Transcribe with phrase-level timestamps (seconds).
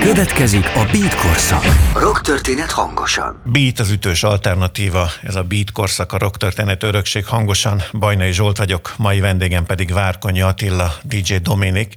[0.00, 1.64] Következik a Beat korszak.
[1.94, 3.42] Rock történet hangosan.
[3.44, 7.82] Beat az ütős alternatíva, ez a Beat korszak, a rock történet örökség hangosan.
[7.92, 11.94] Bajnai Zsolt vagyok, mai vendégem pedig Várkonyi Attila, DJ Dominik,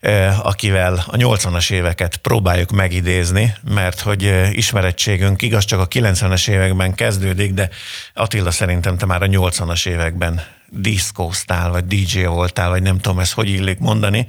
[0.00, 6.48] eh, akivel a 80-as éveket próbáljuk megidézni, mert hogy eh, ismerettségünk igaz csak a 90-es
[6.48, 7.68] években kezdődik, de
[8.14, 13.32] Attila szerintem te már a 80-as években diszkóztál, vagy DJ voltál, vagy nem tudom ezt
[13.32, 14.26] hogy illik mondani,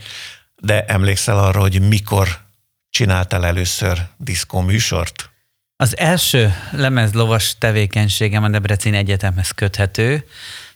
[0.65, 2.39] de emlékszel arra, hogy mikor
[2.89, 5.29] csináltál először diszkó műsort?
[5.75, 10.25] Az első lemezlovas tevékenységem a Debreceni Egyetemhez köthető,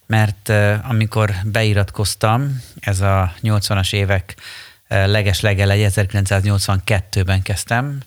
[0.06, 0.50] mert
[0.84, 4.36] amikor beiratkoztam, ez a 80-as évek
[4.88, 7.98] leges legeleje, 1982-ben kezdtem,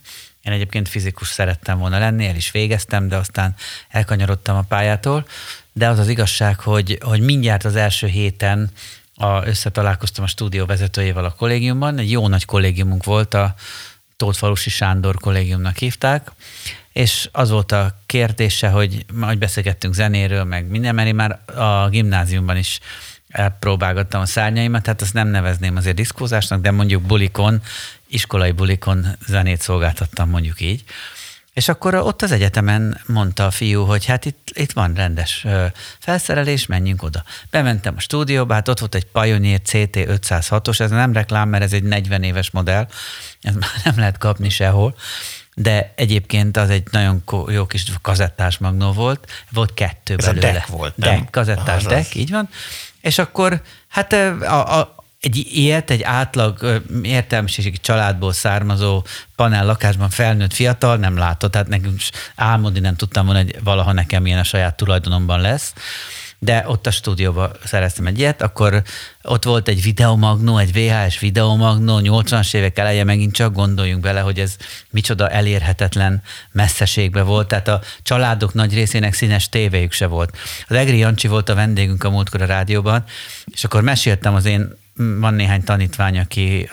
[0.43, 3.55] én egyébként fizikus szerettem volna lenni, el is végeztem, de aztán
[3.89, 5.27] elkanyarodtam a pályától.
[5.73, 8.71] De az az igazság, hogy, hogy mindjárt az első héten
[9.23, 11.99] a, összetalálkoztam a stúdió vezetőjével a kollégiumban.
[11.99, 13.55] Egy jó nagy kollégiumunk volt, a
[14.17, 16.31] Tótfalusi Sándor kollégiumnak hívták,
[16.93, 21.89] és az volt a kérdése, hogy majd beszélgettünk zenéről, meg minden, mert én már a
[21.89, 22.81] gimnáziumban is
[23.29, 27.63] elpróbálgattam a szárnyaimat, tehát azt nem nevezném azért diszkózásnak, de mondjuk bulikon,
[28.07, 30.85] iskolai bulikon zenét szolgáltattam mondjuk így.
[31.53, 35.47] És akkor ott az egyetemen mondta a fiú, hogy hát itt, itt van rendes
[35.99, 37.23] felszerelés, menjünk oda.
[37.51, 41.73] Bementem a stúdióba, hát ott volt egy Pioneer CT 506-os, ez nem reklám, mert ez
[41.73, 42.89] egy 40 éves modell,
[43.41, 44.95] ez már nem lehet kapni sehol,
[45.55, 50.49] de egyébként az egy nagyon jó kis kazettás magnó volt, volt kettő ez belőle.
[50.49, 51.15] Ez a deck volt, nem?
[51.15, 52.49] Deck, kazettás deck, így van.
[53.01, 59.05] És akkor hát a, a, egy ilyet, egy átlag értelmiségi családból származó
[59.37, 62.01] panel lakásban felnőtt fiatal nem látott, tehát nekünk
[62.35, 65.75] álmodni nem tudtam volna, hogy valaha nekem ilyen a saját tulajdonomban lesz.
[66.39, 68.83] De ott a stúdióban szereztem egy ilyet, akkor
[69.23, 74.39] ott volt egy videomagnó, egy VHS videomagnó, 80-as évek eleje megint csak gondoljunk bele, hogy
[74.39, 74.57] ez
[74.91, 76.23] micsoda elérhetetlen
[76.53, 80.37] messzeségbe volt, tehát a családok nagy részének színes tévéjük se volt.
[80.69, 83.05] Az Egri Jancsi volt a vendégünk a múltkor a rádióban,
[83.53, 86.69] és akkor meséltem az én van néhány tanítvány, aki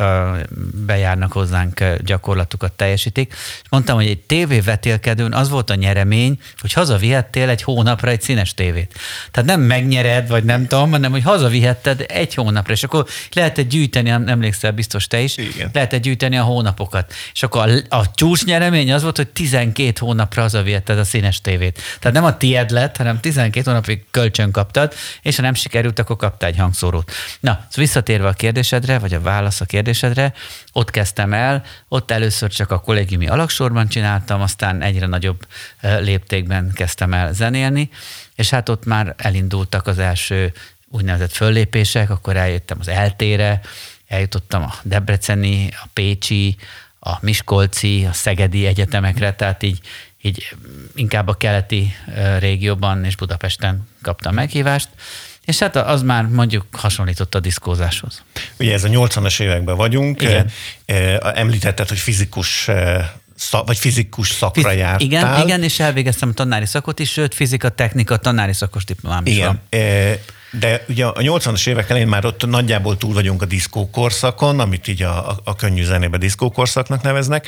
[0.86, 7.50] bejárnak hozzánk, gyakorlatukat teljesítik, és mondtam, hogy egy tévévetélkedőn az volt a nyeremény, hogy hazavihettél
[7.50, 8.94] egy hónapra egy színes tévét.
[9.32, 14.10] Tehát nem megnyered, vagy nem tudom, hanem hogy hazavihetted egy hónapra, és akkor lehetett gyűjteni,
[14.10, 15.70] emlékszel biztos te is, Igen.
[15.74, 17.14] lehetett gyűjteni a hónapokat.
[17.34, 21.82] És akkor a, a csúcs nyeremény az volt, hogy 12 hónapra hazavihetted a színes tévét.
[22.00, 26.16] Tehát nem a tied lett, hanem 12 hónapig kölcsön kaptad, és ha nem sikerült, akkor
[26.16, 27.12] kaptál egy hangszórót.
[27.40, 30.34] Na, szóval visszatérve a kérdésedre, vagy a válasz a kérdésedre,
[30.74, 35.48] ott kezdtem el, ott először csak a kollégiumi alaksorban csináltam, aztán egyre nagyobb
[35.82, 37.90] léptékben kezdtem el zenélni,
[38.36, 40.54] és hát ott már elindultak az első
[40.88, 43.62] úgynevezett föllépések, akkor eljöttem az eltére,
[44.08, 46.56] eljutottam a Debreceni, a Pécsi,
[47.00, 49.80] a Miskolci, a Szegedi egyetemekre, tehát így,
[50.22, 50.56] így
[50.96, 51.96] inkább a keleti
[52.40, 54.90] régióban és Budapesten kaptam meghívást,
[55.50, 58.24] és hát az már mondjuk hasonlított a diszkózáshoz.
[58.60, 60.22] Ugye ez a 80-as években vagyunk.
[60.22, 60.50] Igen.
[61.34, 62.70] Említetted, hogy fizikus
[63.36, 65.00] szak, vagy fizikus szakra Fiz- jártál.
[65.00, 69.34] Igen, igen, és elvégeztem a tanári szakot is, sőt, fizika, technika, tanári szakos diplomám is
[69.34, 69.46] igen.
[69.48, 69.80] van.
[70.52, 75.04] De ugye a 80-as évek elején már ott nagyjából túl vagyunk a diszkókorszakon, amit így
[75.04, 77.48] a, a, a könnyű zenébe diszkókorszaknak neveznek.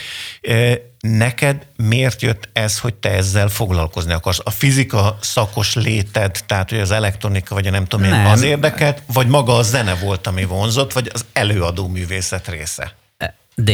[0.99, 4.39] Neked miért jött ez, hogy te ezzel foglalkozni akarsz?
[4.43, 8.25] A fizika szakos léted, tehát hogy az elektronika, vagy a nem tudom én, nem.
[8.25, 12.95] az érdekelt, vagy maga a zene volt, ami vonzott, vagy az előadó művészet része?
[13.55, 13.71] D.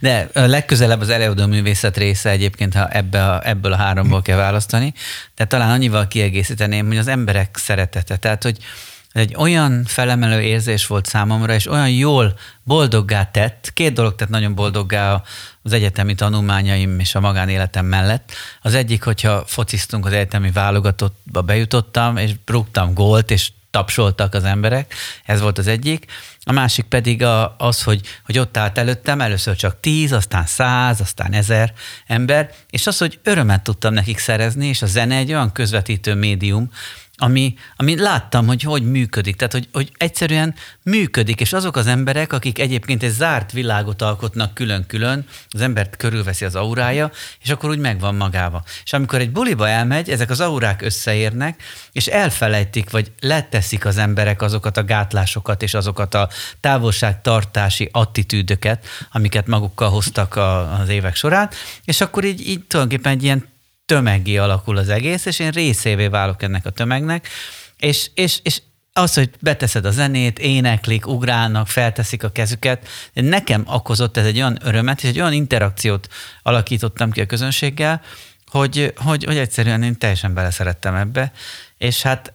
[0.00, 4.94] De legközelebb az előadó művészet része egyébként, ha ebbe a, ebből a háromból kell választani,
[5.36, 8.16] de talán annyival kiegészíteném, hogy az emberek szeretete.
[8.16, 8.58] Tehát, hogy
[9.12, 14.54] egy olyan felemelő érzés volt számomra, és olyan jól boldoggá tett, két dolog tett nagyon
[14.54, 15.22] boldoggá
[15.62, 18.32] az egyetemi tanulmányaim és a magánéletem mellett.
[18.62, 24.94] Az egyik, hogyha fociztunk az egyetemi válogatottba bejutottam, és rúgtam gólt, és tapsoltak az emberek,
[25.24, 26.06] ez volt az egyik.
[26.48, 31.00] A másik pedig a, az, hogy, hogy ott állt előttem először csak tíz, aztán száz,
[31.00, 31.72] aztán ezer
[32.06, 36.70] ember, és az, hogy örömet tudtam nekik szerezni, és a zene egy olyan közvetítő médium,
[37.16, 39.36] ami, ami láttam, hogy hogy működik.
[39.36, 44.54] Tehát, hogy, hogy egyszerűen működik, és azok az emberek, akik egyébként egy zárt világot alkotnak
[44.54, 47.10] külön-külön, az embert körülveszi az aurája,
[47.42, 48.62] és akkor úgy megvan magába.
[48.84, 54.42] És amikor egy buliba elmegy, ezek az aurák összeérnek, és elfelejtik, vagy leteszik az emberek
[54.42, 56.28] azokat a gátlásokat, és azokat a
[56.60, 61.50] távolságtartási attitűdöket, amiket magukkal hoztak a, az évek során,
[61.84, 63.54] és akkor így, így tulajdonképpen egy ilyen
[63.86, 67.28] tömegé alakul az egész, és én részévé válok ennek a tömegnek,
[67.78, 68.62] és, és, és
[68.92, 74.58] az, hogy beteszed a zenét, éneklik, ugrálnak, felteszik a kezüket, nekem okozott ez egy olyan
[74.62, 76.08] örömet, és egy olyan interakciót
[76.42, 78.02] alakítottam ki a közönséggel,
[78.46, 81.32] hogy, hogy, hogy egyszerűen én teljesen beleszerettem ebbe,
[81.78, 82.32] és hát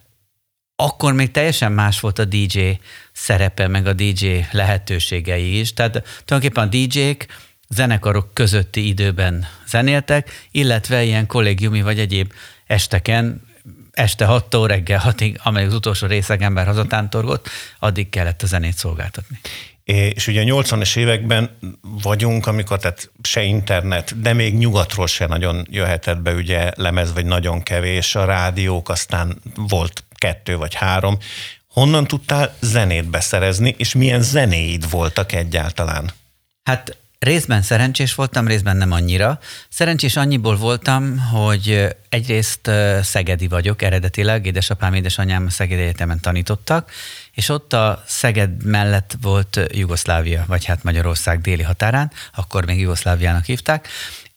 [0.75, 2.79] akkor még teljesen más volt a DJ
[3.11, 5.73] szerepe, meg a DJ lehetőségei is.
[5.73, 7.25] Tehát tulajdonképpen a DJ-k
[7.73, 12.33] zenekarok közötti időben zenéltek, illetve ilyen kollégiumi vagy egyéb
[12.67, 13.49] esteken
[13.91, 19.39] este 6-tól reggel 6-ig, amely az utolsó részeg ember hazatántorgott, addig kellett a zenét szolgáltatni.
[19.83, 25.67] És ugye a 80-es években vagyunk, amikor tehát se internet, de még nyugatról se nagyon
[25.69, 31.17] jöhetett be ugye lemez, vagy nagyon kevés, a rádiók, aztán volt kettő vagy három.
[31.67, 36.11] Honnan tudtál zenét beszerezni, és milyen zenéid voltak egyáltalán?
[36.63, 39.39] Hát Részben szerencsés voltam, részben nem annyira.
[39.69, 42.71] Szerencsés annyiból voltam, hogy egyrészt
[43.01, 46.91] szegedi vagyok eredetileg, édesapám, édesanyám Szegedi Egyetemen tanítottak,
[47.31, 53.45] és ott a Szeged mellett volt Jugoszlávia, vagy hát Magyarország déli határán, akkor még Jugoszláviának
[53.45, 53.87] hívták,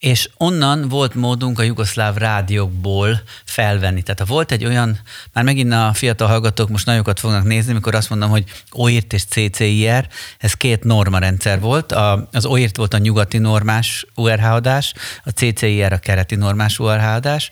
[0.05, 4.01] és onnan volt módunk a jugoszláv rádiókból felvenni.
[4.01, 4.99] Tehát ha volt egy olyan,
[5.33, 9.23] már megint a fiatal hallgatók most nagyokat fognak nézni, mikor azt mondom, hogy OIRT és
[9.23, 10.07] CCIR,
[10.37, 11.91] ez két normarendszer volt.
[11.91, 14.93] A, az OIRT volt a nyugati normás URH adás,
[15.23, 17.49] a CCIR a kereti normás URH adás,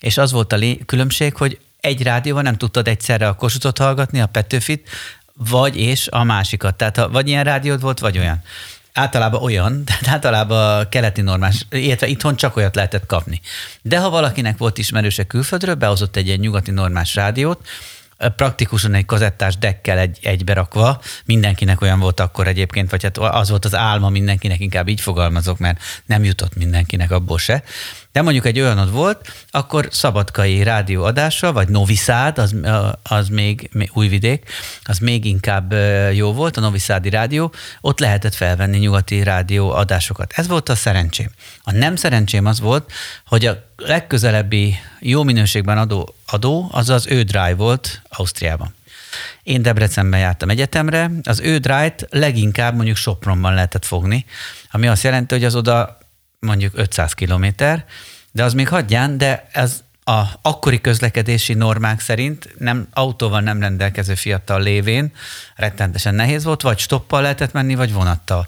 [0.00, 4.26] és az volt a különbség, hogy egy rádióban nem tudtad egyszerre a Kosutot hallgatni, a
[4.26, 4.88] Petőfit,
[5.34, 6.74] vagy és a másikat.
[6.74, 8.42] Tehát ha, vagy ilyen rádiód volt, vagy olyan
[8.96, 13.40] általában olyan, tehát általában keleti normás, illetve itthon csak olyat lehetett kapni.
[13.82, 17.66] De ha valakinek volt ismerőse külföldről, behozott egy ilyen nyugati normás rádiót,
[18.36, 23.64] praktikusan egy kazettás dekkel egy, egyberakva, mindenkinek olyan volt akkor egyébként, vagy hát az volt
[23.64, 27.62] az álma mindenkinek, inkább így fogalmazok, mert nem jutott mindenkinek abból se.
[28.16, 32.54] De mondjuk egy olyanod volt, akkor szabadkai rádióadása, vagy Noviszád, az,
[33.02, 34.50] az még, újvidék,
[34.82, 35.74] az még inkább
[36.12, 40.32] jó volt, a Noviszádi rádió, ott lehetett felvenni nyugati rádió adásokat.
[40.36, 41.30] Ez volt a szerencsém.
[41.62, 42.92] A nem szerencsém az volt,
[43.26, 48.74] hogy a legközelebbi jó minőségben adó, adó az az Ödráj volt Ausztriában.
[49.42, 54.24] Én Debrecenben jártam egyetemre, az Ödrájt leginkább mondjuk Sopronban lehetett fogni,
[54.70, 55.98] ami azt jelenti, hogy az oda
[56.38, 57.84] mondjuk 500 kilométer,
[58.32, 64.14] de az még hagyján, de ez a akkori közlekedési normák szerint nem autóval nem rendelkező
[64.14, 65.12] fiatal lévén
[65.54, 68.46] rettentesen nehéz volt, vagy stoppal lehetett menni, vagy vonattal.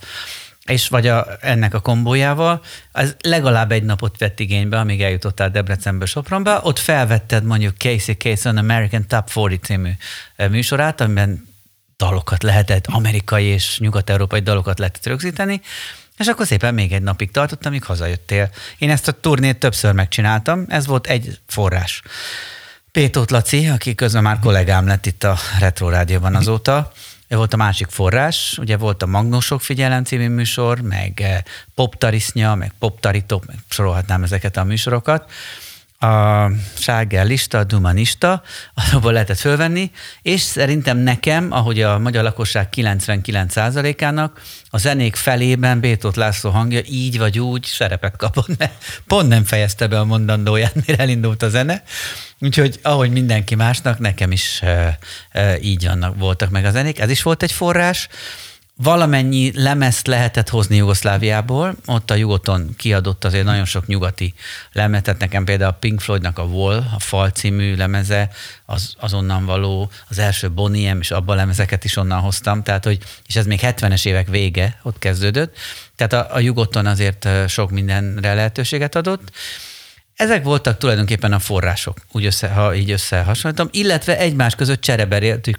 [0.64, 2.62] És vagy a, ennek a kombójával,
[2.93, 8.56] az legalább egy napot vett igénybe, amíg eljutottál Debrecenből Sopronba, ott felvetted mondjuk Casey Kasem
[8.56, 9.90] American Top 40 című
[10.37, 11.49] műsorát, amiben
[11.96, 15.61] dalokat lehetett, amerikai és nyugat-európai dalokat lehetett rögzíteni,
[16.19, 18.50] és akkor szépen még egy napig tartott, amíg hazajöttél.
[18.79, 22.03] Én ezt a turnét többször megcsináltam, ez volt egy forrás.
[22.93, 26.93] Pétót Laci, aki közben már kollégám lett itt a Retro Rádióban azóta,
[27.29, 31.38] ő volt a másik forrás, ugye volt a Magnósok figyelem című műsor, meg eh,
[31.75, 35.31] Poptarisznya, meg Poptaritok, meg sorolhatnám ezeket a műsorokat,
[35.99, 38.43] a Ságer lista, Dumanista,
[38.93, 39.91] abból lehetett fölvenni,
[40.23, 44.41] és szerintem nekem, ahogy a magyar lakosság 99%-ának,
[44.71, 49.87] a zenék felében Bétót László hangja így vagy úgy szerepet kapott, mert pont nem fejezte
[49.87, 51.83] be a mondandóját, mire elindult a zene.
[52.41, 54.99] Úgyhogy ahogy mindenki másnak, nekem is e,
[55.31, 56.99] e, így annak voltak meg a zenék.
[56.99, 58.09] Ez is volt egy forrás
[58.83, 64.35] valamennyi lemezt lehetett hozni Jugoszláviából, ott a Jugoton kiadott azért nagyon sok nyugati
[64.73, 68.31] lemetet, nekem például a Pink Floydnak a Wall, a Fal című lemeze,
[68.67, 73.37] az, az való, az első Boniem, és abban lemezeket is onnan hoztam, tehát hogy, és
[73.37, 75.57] ez még 70-es évek vége, ott kezdődött,
[75.97, 79.31] tehát a, a Jugoton azért sok mindenre lehetőséget adott,
[80.14, 85.59] ezek voltak tulajdonképpen a források, úgy össze, ha így összehasonlítom, illetve egymás között csereberéltük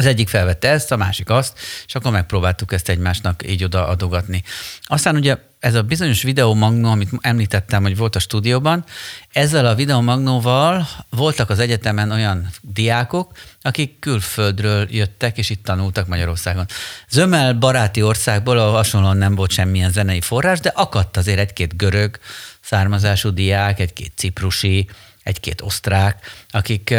[0.00, 4.42] az egyik felvette ezt, a másik azt, és akkor megpróbáltuk ezt egymásnak így oda adogatni.
[4.82, 8.84] Aztán ugye ez a bizonyos videomagnó, amit említettem, hogy volt a stúdióban,
[9.32, 16.66] ezzel a videomagnóval voltak az egyetemen olyan diákok, akik külföldről jöttek, és itt tanultak Magyarországon.
[17.08, 22.18] Zömel baráti országból, ahol hasonlóan nem volt semmilyen zenei forrás, de akadt azért egy-két görög
[22.60, 24.88] származású diák, egy-két ciprusi,
[25.22, 26.94] egy-két osztrák, akik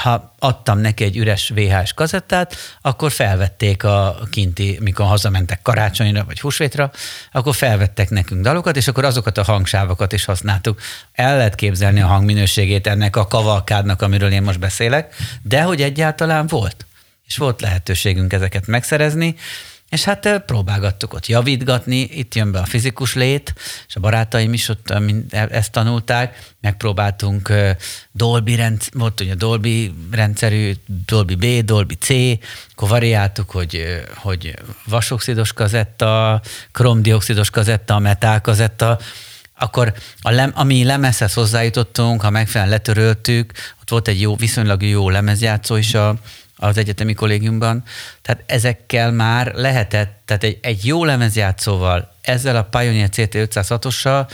[0.00, 6.40] ha adtam neki egy üres VHS kazettát, akkor felvették a kinti, mikor hazamentek karácsonyra vagy
[6.40, 6.90] húsvétra,
[7.32, 10.80] akkor felvettek nekünk dalokat, és akkor azokat a hangsávokat is használtuk.
[11.12, 16.46] El lehet képzelni a hangminőségét ennek a kavalkádnak, amiről én most beszélek, de hogy egyáltalán
[16.46, 16.86] volt.
[17.26, 19.36] És volt lehetőségünk ezeket megszerezni,
[19.88, 23.54] és hát próbálgattuk ott javítgatni, itt jön be a fizikus lét,
[23.88, 24.90] és a barátaim is ott
[25.30, 27.52] e, ezt tanulták, megpróbáltunk
[28.12, 30.72] Dolby, rendsz, volt ugye Dolby rendszerű,
[31.06, 32.08] Dolby B, Dolby C,
[32.72, 34.54] akkor variáltuk, hogy, hogy
[34.86, 36.40] vasoxidos kazetta,
[36.72, 38.98] kromdioxidos kazetta, metál kazetta,
[39.58, 45.10] akkor a lem, ami lemezhez hozzájutottunk, ha megfelelően letöröltük, ott volt egy jó, viszonylag jó
[45.10, 46.14] lemezjátszó is a,
[46.56, 47.82] az egyetemi kollégiumban.
[48.22, 54.28] Tehát ezekkel már lehetett, tehát egy, egy jó lemezjátszóval, ezzel a Pioneer CT506-ossal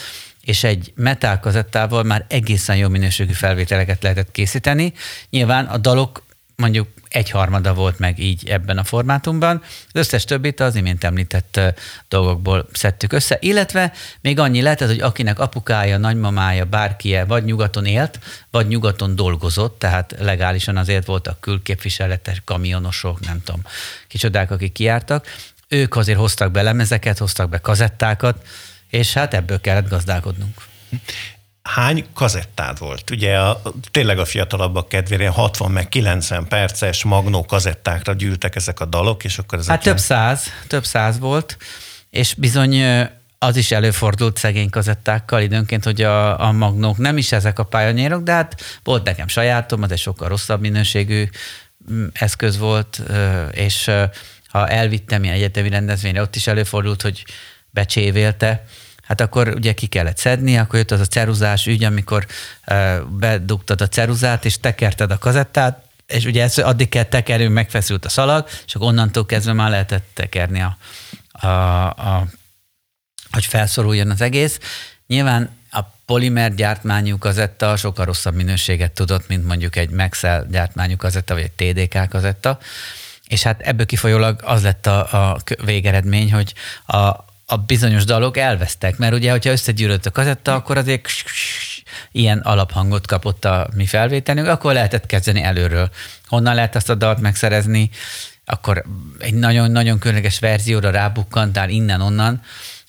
[0.45, 4.93] és egy metal kazettával már egészen jó minőségű felvételeket lehetett készíteni.
[5.31, 6.23] Nyilván a dalok
[6.56, 9.62] mondjuk egyharmada volt meg így ebben a formátumban.
[9.62, 11.61] Az összes többit az imént említett
[12.09, 18.18] dolgokból szedtük össze, illetve még annyi lehetett, hogy akinek apukája, nagymamája, bárkie vagy nyugaton élt,
[18.50, 23.61] vagy nyugaton dolgozott, tehát legálisan azért voltak külképviseletes kamionosok, nem tudom,
[24.09, 25.26] kicsodák, akik kiártak,
[25.68, 28.47] ők azért hoztak be lemezeket, hoztak be kazettákat,
[28.90, 30.54] és hát ebből kellett gazdálkodnunk
[31.62, 33.11] hány kazettád volt?
[33.11, 38.85] Ugye a, tényleg a fiatalabbak kedvére 60 meg 90 perces magnó kazettákra gyűltek ezek a
[38.85, 41.57] dalok, és akkor ezek Hát több száz, több száz volt,
[42.11, 43.07] és bizony
[43.38, 48.23] az is előfordult szegény kazettákkal időnként, hogy a, a magnók nem is ezek a pályanyérok,
[48.23, 51.28] de hát volt nekem sajátom, az egy sokkal rosszabb minőségű
[51.92, 53.02] mm, eszköz volt,
[53.50, 53.90] és
[54.49, 57.25] ha elvittem ilyen egyetemi rendezvényre, ott is előfordult, hogy
[57.71, 58.64] becsévélte,
[59.02, 62.26] hát akkor ugye ki kellett szedni, akkor jött az a ceruzás ügy, amikor
[63.09, 68.09] bedugtad a ceruzát, és tekerted a kazettát, és ugye ezt addig kell tekerni, megfeszült a
[68.09, 70.76] szalag, és akkor onnantól kezdve már lehetett tekerni, a,
[71.47, 71.47] a,
[71.87, 72.26] a,
[73.30, 74.59] hogy felszoruljon az egész.
[75.06, 81.35] Nyilván a polimer gyártmányú kazetta sokkal rosszabb minőséget tudott, mint mondjuk egy Maxell gyártmányú kazetta,
[81.35, 82.59] vagy egy TDK kazetta,
[83.26, 86.54] és hát ebből kifolyólag az lett a, a végeredmény, hogy
[86.87, 91.09] a, a bizonyos dalok elvesztek, mert ugye, hogyha összegyűrött a kazetta, akkor azért
[92.12, 95.90] ilyen alaphangot kapott a mi felvételünk, akkor lehetett kezdeni előről.
[96.26, 97.90] Honnan lehet azt a dalt megszerezni,
[98.44, 98.85] akkor
[99.18, 102.42] egy nagyon-nagyon különleges verzióra rábukkantál innen-onnan,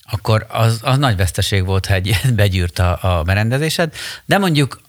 [0.03, 3.93] akkor az, az nagy veszteség volt, ha egy begyűrt a, a berendezésed.
[4.25, 4.81] De mondjuk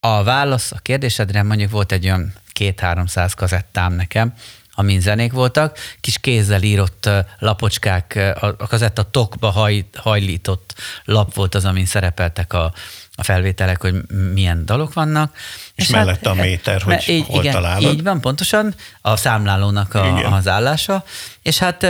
[0.00, 4.34] a válasz a kérdésedre mondjuk volt egy olyan két-háromszáz kazettám nekem,
[4.80, 7.08] amin zenék voltak, kis kézzel írott
[7.38, 12.72] lapocskák, a kazetta tokba haj, hajlított lap volt az, amin szerepeltek a,
[13.14, 13.94] a felvételek, hogy
[14.32, 15.36] milyen dalok vannak.
[15.74, 17.92] És, és mellette hát, a méter, hogy így, hol igen, találod.
[17.92, 21.04] Így van, pontosan a számlálónak a, az állása,
[21.42, 21.86] és hát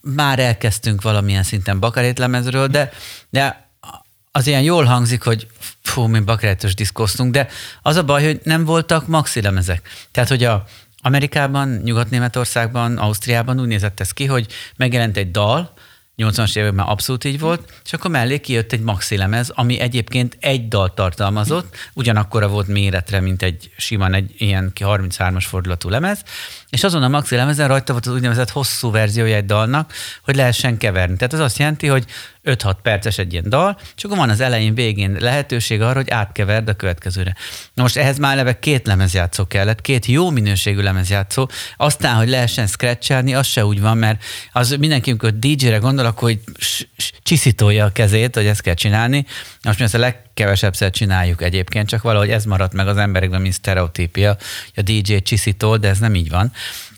[0.00, 2.92] már elkezdtünk valamilyen szinten bakarétlemezről, de,
[3.30, 3.68] de
[4.32, 5.46] az ilyen jól hangzik, hogy
[5.82, 7.48] fú, mi bakarétos diszkoztunk, de
[7.82, 9.88] az a baj, hogy nem voltak maxi lemezek.
[10.12, 10.64] Tehát, hogy a,
[11.06, 14.46] Amerikában, Nyugat-Németországban, Ausztriában úgy nézett ez ki, hogy
[14.76, 15.72] megjelent egy dal,
[16.16, 20.68] 80-as években abszolút így volt, és akkor mellé kijött egy maxi lemez, ami egyébként egy
[20.68, 26.22] dal tartalmazott, ugyanakkora volt méretre, mint egy simán egy ilyen 33-as fordulatú lemez,
[26.74, 30.76] és azon a maxi lemezen rajta volt az úgynevezett hosszú verziója egy dalnak, hogy lehessen
[30.76, 31.16] keverni.
[31.16, 32.04] Tehát ez azt jelenti, hogy
[32.44, 36.68] 5-6 perces egy ilyen dal, és akkor van az elején, végén lehetőség arra, hogy átkeverd
[36.68, 37.34] a következőre.
[37.74, 42.66] Na most ehhez már eleve két lemezjátszó kellett, két jó minőségű lemezjátszó, aztán, hogy lehessen
[42.66, 46.40] scratchelni, az se úgy van, mert az mindenki, amikor DJ-re gondol, akkor hogy
[47.22, 49.26] csiszítolja a kezét, hogy ezt kell csinálni.
[49.62, 53.54] Most mi ezt a legkevesebbszer csináljuk egyébként, csak valahogy ez maradt meg az emberekben, mint
[53.54, 54.36] sztereotípia,
[54.76, 56.52] a DJ csiszítol, de ez nem így van.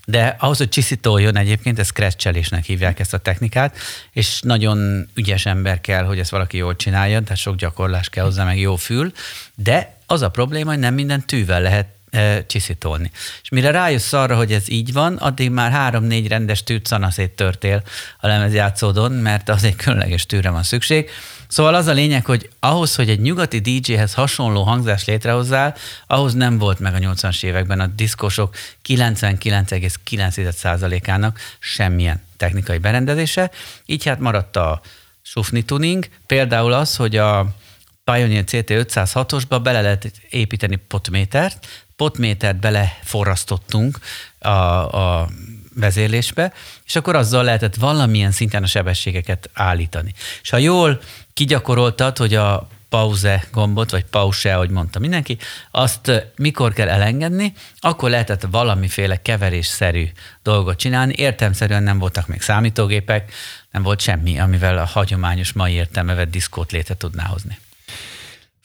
[0.05, 3.77] De ahhoz, hogy csiszítoljon egyébként, ez scratchelésnek hívják ezt a technikát,
[4.11, 8.43] és nagyon ügyes ember kell, hogy ezt valaki jól csinálja, tehát sok gyakorlás kell hozzá,
[8.43, 9.11] meg jó fül,
[9.55, 13.11] de az a probléma, hogy nem minden tűvel lehet e, csiszítolni.
[13.41, 17.83] És mire rájössz arra, hogy ez így van, addig már három-négy rendes tűt szanaszét törtél
[18.19, 21.09] a lemezjátszódon, mert az egy különleges tűre van szükség,
[21.47, 25.75] Szóval az a lényeg, hogy ahhoz, hogy egy nyugati DJ-hez hasonló hangzás létrehozzál,
[26.07, 28.55] ahhoz nem volt meg a 80-as években a diszkosok
[28.87, 33.51] 99,9%-ának semmilyen technikai berendezése,
[33.85, 34.81] így hát maradt a
[35.21, 37.55] sufni tuning, például az, hogy a
[38.03, 43.99] Pioneer CT506-osba bele lehet építeni potmétert, potmétert beleforrasztottunk
[44.39, 45.29] a, a
[45.75, 46.53] vezérlésbe,
[46.85, 50.13] és akkor azzal lehetett valamilyen szinten a sebességeket állítani.
[50.41, 51.01] És ha jól
[51.37, 55.37] kigyakoroltad, hogy a pauze gombot, vagy pause, ahogy mondta mindenki,
[55.71, 60.07] azt mikor kell elengedni, akkor lehetett valamiféle keverésszerű
[60.43, 61.13] dolgot csinálni.
[61.17, 63.31] Értelmszerűen nem voltak még számítógépek,
[63.71, 67.57] nem volt semmi, amivel a hagyományos mai értelme vett diszkót létre tudná hozni.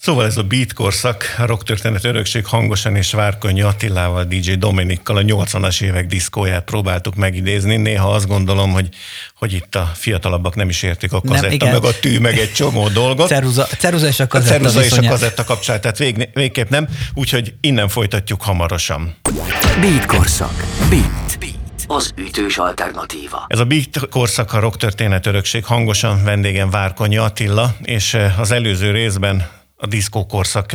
[0.02, 5.16] Szóval ez a beat korszak, a rock történet örökség hangosan és Várkonyi Attilával, DJ Dominikkal
[5.16, 7.76] a 80-as évek diszkóját próbáltuk megidézni.
[7.76, 8.88] Néha azt gondolom, hogy,
[9.34, 12.52] hogy itt a fiatalabbak nem is értik a kazetta, nem, meg a tű, meg egy
[12.52, 13.28] csomó dolgot.
[13.28, 14.54] Ceruza, ceruza és a kazetta.
[14.54, 19.16] A ceruza és a kazetta kapcsolatát vég, végképp nem, úgyhogy innen folytatjuk hamarosan.
[19.80, 20.64] Beat korszak.
[20.90, 21.38] Beat.
[21.38, 23.44] Beat az ütős alternatíva.
[23.48, 28.50] Ez a Beat korszak a rock történet örökség hangosan vendégem Várkonyi Attila, és eh, az
[28.50, 30.70] előző részben a diszkó korszak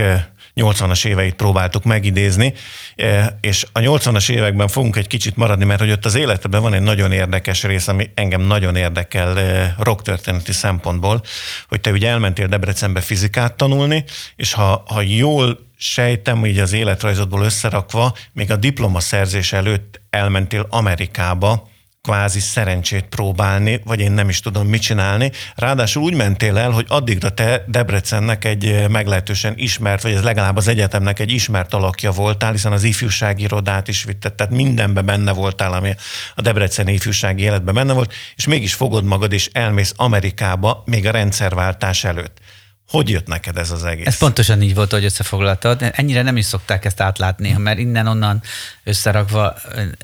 [0.55, 2.53] 80-as eh, éveit próbáltuk megidézni,
[2.95, 6.73] eh, és a 80-as években fogunk egy kicsit maradni, mert hogy ott az életben van
[6.73, 11.21] egy nagyon érdekes rész, ami engem nagyon érdekel rock történeti szempontból,
[11.67, 14.03] hogy te ugye elmentél Debrecenbe fizikát tanulni,
[14.35, 21.69] és ha, ha jól sejtem, így az életrajzodból összerakva, még a diplomaszerzés előtt elmentél Amerikába,
[22.07, 25.31] kvázi szerencsét próbálni, vagy én nem is tudom mit csinálni.
[25.55, 30.57] Ráadásul úgy mentél el, hogy addigra te Debrecennek egy eh, meglehetősen ismert, vagy ez legalább
[30.57, 35.31] az egyetemnek egy ismert alakja voltál, hiszen az ifjúsági irodát is vitted, tehát mindenben benne
[35.31, 35.95] voltál, ami
[36.35, 41.11] a Debreceni ifjúsági életben benne volt, és mégis fogod magad és elmész Amerikába még a
[41.11, 42.39] rendszerváltás előtt.
[42.89, 44.05] Hogy jött neked ez az egész?
[44.05, 45.91] Ez pontosan így volt, hogy összefoglaltad.
[45.91, 48.41] Ennyire nem is szokták ezt átlátni, mert innen-onnan
[48.83, 49.55] összerakva,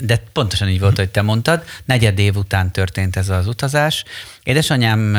[0.01, 1.63] de pontosan így volt, hogy te mondtad.
[1.85, 4.03] Negyed év után történt ez az utazás.
[4.43, 5.17] Édesanyám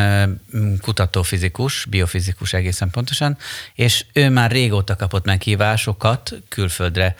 [0.80, 3.36] kutatófizikus, biofizikus egészen pontosan,
[3.74, 7.16] és ő már régóta kapott meghívásokat külföldre.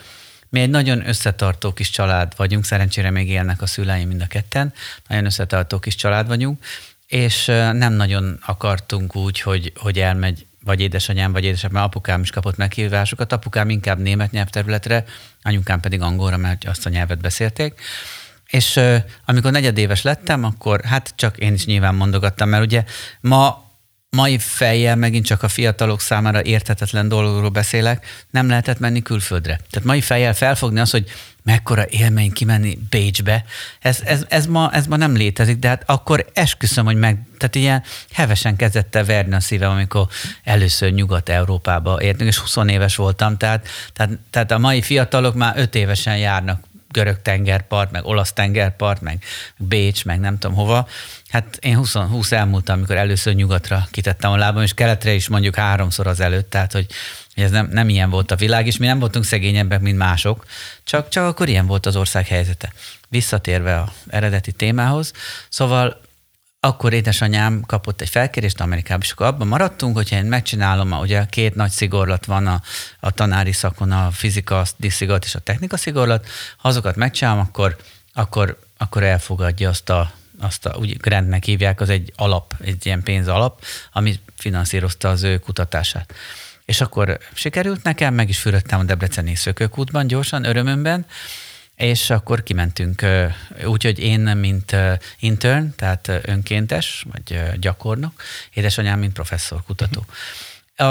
[0.49, 4.73] Mi egy nagyon összetartó kis család vagyunk, szerencsére még élnek a szüleim mind a ketten,
[5.09, 6.65] nagyon összetartó kis család vagyunk,
[7.15, 12.31] és nem nagyon akartunk úgy, hogy, hogy elmegy vagy édesanyám, vagy édesapám, mert apukám is
[12.31, 15.05] kapott meghívásokat, apukám inkább német nyelvterületre,
[15.43, 17.81] anyukám pedig angolra, mert azt a nyelvet beszélték.
[18.51, 18.81] És
[19.25, 22.85] amikor negyedéves lettem, akkor hát csak én is nyilván mondogattam, mert ugye
[23.21, 23.64] ma
[24.15, 29.61] mai fejjel megint csak a fiatalok számára érthetetlen dolgokról beszélek, nem lehetett menni külföldre.
[29.71, 31.11] Tehát mai fejjel felfogni az, hogy
[31.43, 33.45] mekkora élmény kimenni Bécsbe,
[33.81, 37.55] ez, ez, ez, ma, ez ma nem létezik, de hát akkor esküszöm, hogy meg, tehát
[37.55, 40.07] ilyen hevesen kezdette verni a szívem, amikor
[40.45, 45.75] először Nyugat-Európába értünk, és 20 éves voltam, tehát, tehát, tehát a mai fiatalok már 5
[45.75, 49.25] évesen járnak görög tengerpart, meg olasz tengerpart, meg
[49.57, 50.89] Bécs, meg nem tudom hova.
[51.35, 55.55] Hát én 20, 20 elmúltam, amikor először nyugatra kitettem a lábam, és keletre is mondjuk
[55.55, 56.87] háromszor az előtt, tehát hogy
[57.35, 60.45] ez nem, nem ilyen volt a világ, és mi nem voltunk szegényebbek, mint mások,
[60.85, 62.73] csak, csak akkor ilyen volt az ország helyzete.
[63.09, 65.13] Visszatérve a eredeti témához,
[65.49, 66.01] szóval
[66.61, 71.55] akkor édesanyám kapott egy felkérést Amerikába, és akkor abban maradtunk, hogyha én megcsinálom, ugye két
[71.55, 72.63] nagy szigorlat van a,
[73.01, 77.77] a tanári szakon, a fizika szigorlat és a technika szigorlat, ha azokat megcsinálom, akkor,
[78.13, 83.03] akkor, akkor elfogadja azt a, azt a, úgy grandnek hívják, az egy alap, egy ilyen
[83.03, 86.15] pénzalap, ami finanszírozta az ő kutatását.
[86.65, 91.07] És akkor sikerült nekem, meg is fürödtem a Debreceni szökőkútban gyorsan, örömömben,
[91.75, 93.07] és akkor kimentünk,
[93.65, 94.77] úgyhogy én, mint
[95.19, 100.05] intern, tehát önkéntes, vagy gyakornok, édesanyám, mint professzor, kutató.
[100.77, 100.85] A,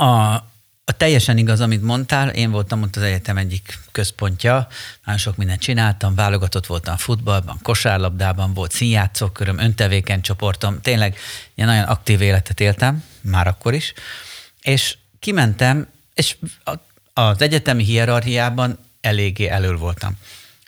[0.00, 0.44] a
[0.96, 4.68] teljesen igaz, amit mondtál, én voltam ott az egyetem egyik központja,
[5.04, 11.16] nagyon sok mindent csináltam, válogatott voltam futballban, kosárlabdában, volt színjátszóköröm, öntevéken csoportom, tényleg
[11.54, 13.92] ilyen nagyon aktív életet éltem, már akkor is,
[14.62, 16.36] és kimentem, és
[17.12, 20.18] az egyetemi hierarchiában eléggé elől voltam.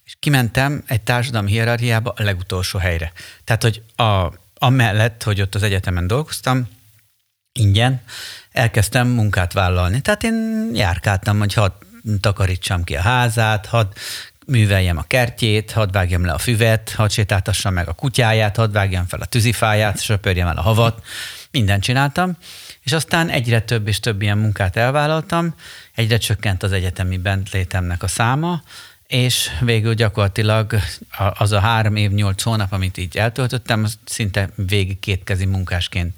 [0.05, 3.13] És kimentem egy társadalmi hierarchiába a legutolsó helyre.
[3.45, 6.69] Tehát, hogy a, amellett, hogy ott az egyetemen dolgoztam,
[7.53, 8.03] ingyen,
[8.55, 10.01] elkezdtem munkát vállalni.
[10.01, 11.71] Tehát én járkáltam, hogy hadd
[12.21, 13.87] takarítsam ki a házát, hadd
[14.47, 19.07] műveljem a kertjét, hadd vágjam le a füvet, hadd sétáltassam meg a kutyáját, hadd vágjam
[19.07, 21.03] fel a tűzifáját, söpörjem el a havat,
[21.51, 22.37] mindent csináltam,
[22.83, 25.55] és aztán egyre több és több ilyen munkát elvállaltam,
[25.95, 28.63] egyre csökkent az egyetemi bentlétemnek a száma,
[29.07, 30.75] és végül gyakorlatilag
[31.39, 36.15] az a három év, nyolc hónap, amit így eltöltöttem, az szinte végig kétkezi munkásként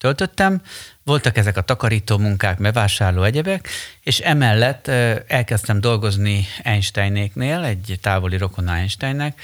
[0.00, 0.62] töltöttem.
[1.04, 3.68] Voltak ezek a takarító munkák, bevásárló egyebek,
[4.02, 4.88] és emellett
[5.26, 9.40] elkezdtem dolgozni Einsteinéknél, egy távoli rokona Einsteinnek,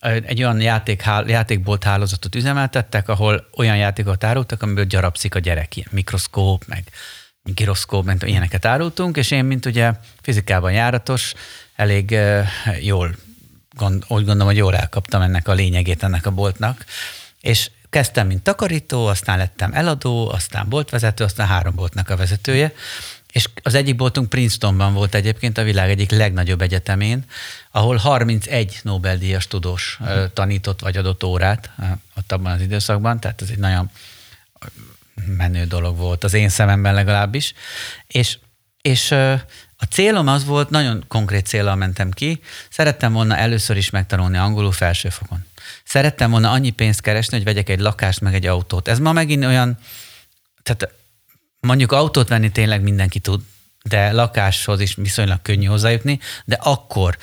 [0.00, 5.88] egy olyan játék, játékbolt hálózatot üzemeltettek, ahol olyan játékot árultak, amiből gyarapszik a gyerek, ilyen
[5.92, 6.84] mikroszkóp, meg
[7.42, 11.34] giroszkóp, meg ilyeneket árultunk, és én, mint ugye fizikában járatos,
[11.74, 12.18] elég
[12.80, 13.16] jól,
[13.76, 16.84] gond, úgy gondolom, hogy jól elkaptam ennek a lényegét ennek a boltnak,
[17.40, 22.72] és kezdtem, mint takarító, aztán lettem eladó, aztán boltvezető, aztán három boltnak a vezetője,
[23.32, 27.24] és az egyik boltunk Princetonban volt egyébként a világ egyik legnagyobb egyetemén,
[27.70, 29.98] ahol 31 Nobel-díjas tudós
[30.32, 31.70] tanított vagy adott órát
[32.16, 33.90] ott abban az időszakban, tehát ez egy nagyon
[35.26, 37.52] menő dolog volt, az én szememben legalábbis.
[38.06, 38.38] És,
[38.80, 39.10] és
[39.76, 44.72] a célom az volt, nagyon konkrét célra mentem ki, szerettem volna először is megtanulni angolul
[44.72, 45.44] felsőfokon.
[45.84, 48.88] Szerettem volna annyi pénzt keresni, hogy vegyek egy lakást, meg egy autót.
[48.88, 49.78] Ez ma megint olyan,
[50.62, 50.94] tehát
[51.60, 53.40] mondjuk autót venni tényleg mindenki tud,
[53.82, 57.18] de lakáshoz is viszonylag könnyű hozzájutni, de akkor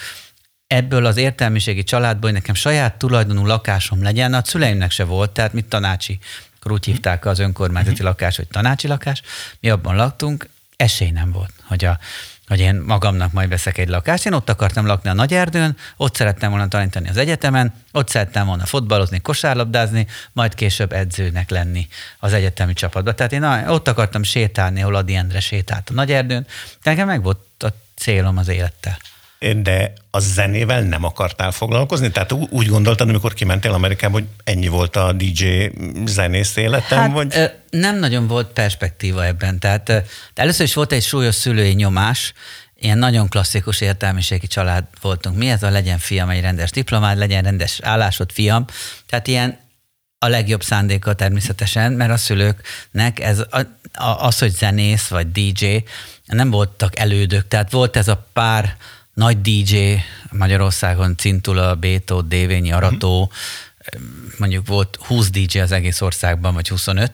[0.67, 5.53] ebből az értelmiségi családból, hogy nekem saját tulajdonú lakásom legyen, a szüleimnek se volt, tehát
[5.53, 6.19] mit tanácsi,
[6.59, 9.21] akkor úgy hívták az önkormányzati lakás, hogy tanácsi lakás,
[9.59, 11.99] mi abban laktunk, esély nem volt, hogy a
[12.51, 14.25] hogy én magamnak majd veszek egy lakást.
[14.25, 18.45] Én ott akartam lakni a nagy erdőn, ott szerettem volna tanítani az egyetemen, ott szerettem
[18.45, 21.87] volna fotballozni, kosárlabdázni, majd később edzőnek lenni
[22.19, 23.15] az egyetemi csapatban.
[23.15, 26.45] Tehát én ott akartam sétálni, ahol Adi Endre sétált a nagy erdőn.
[26.83, 28.97] Nekem meg volt a célom az élettel
[29.61, 32.11] de a zenével nem akartál foglalkozni?
[32.11, 35.71] Tehát úgy gondoltad, amikor kimentél Amerikába, hogy ennyi volt a DJ
[36.05, 36.99] zenész életem?
[36.99, 37.51] Hát, vagy?
[37.69, 39.59] Nem nagyon volt perspektíva ebben.
[39.59, 40.03] Tehát
[40.35, 42.33] először is volt egy súlyos szülői nyomás,
[42.75, 45.37] ilyen nagyon klasszikus értelmiségi család voltunk.
[45.37, 48.65] Mi ez a legyen fiam egy rendes diplomád, legyen rendes állásod fiam.
[49.07, 49.59] Tehát ilyen
[50.19, 53.59] a legjobb szándéka természetesen, mert a szülőknek ez a,
[53.93, 55.77] a, az, hogy zenész vagy DJ,
[56.25, 57.47] nem voltak elődök.
[57.47, 58.77] Tehát volt ez a pár
[59.13, 59.95] nagy DJ
[60.31, 64.01] Magyarországon, Cintula, Bétó, Dévényi, Arató, uh-huh.
[64.37, 67.11] mondjuk volt 20 DJ az egész országban, vagy 25,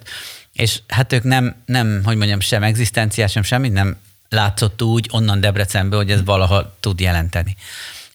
[0.54, 3.98] és hát ők nem, nem hogy mondjam, sem egzisztenciás, sem semmit nem
[4.30, 7.56] látszott úgy onnan Debrecenből, hogy ez valaha tud jelenteni.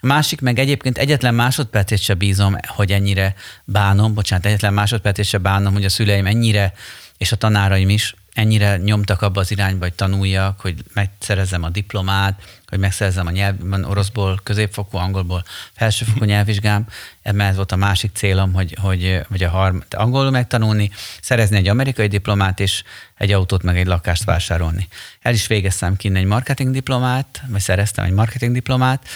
[0.00, 5.72] Másik meg egyébként egyetlen másodpercét se bízom, hogy ennyire bánom, bocsánat, egyetlen másodpercét se bánom,
[5.72, 6.72] hogy a szüleim ennyire,
[7.16, 12.42] és a tanáraim is ennyire nyomtak abba az irányba, hogy tanuljak, hogy megszerezzem a diplomát,
[12.66, 16.86] hogy megszerezzem a nyelvben oroszból, középfokú, angolból felsőfokú nyelvvizsgám.
[17.22, 20.90] Ez volt a másik célom, hogy, hogy vagy a harm, angolul megtanulni,
[21.20, 22.82] szerezni egy amerikai diplomát, és
[23.16, 24.88] egy autót, meg egy lakást vásárolni.
[25.20, 29.08] El is végeztem kint egy marketing diplomát, vagy szereztem egy marketing diplomát,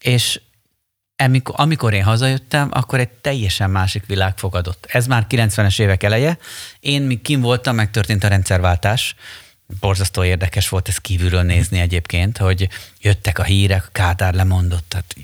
[0.00, 0.40] és
[1.24, 4.86] amikor, amikor én hazajöttem, akkor egy teljesen másik világ fogadott.
[4.88, 6.38] Ez már 90-es évek eleje.
[6.80, 9.14] Én még kim voltam, megtörtént a rendszerváltás.
[9.80, 12.68] Borzasztó érdekes volt ez kívülről nézni egyébként, hogy
[13.00, 14.84] jöttek a hírek, Kádár lemondott.
[14.88, 15.14] Tehát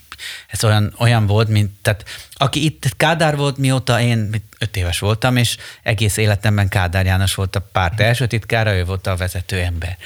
[0.49, 5.37] ez olyan, olyan volt, mint, tehát aki itt Kádár volt, mióta én öt éves voltam,
[5.37, 9.99] és egész életemben Kádár János volt a párt első titkára, ő volt a vezető ember.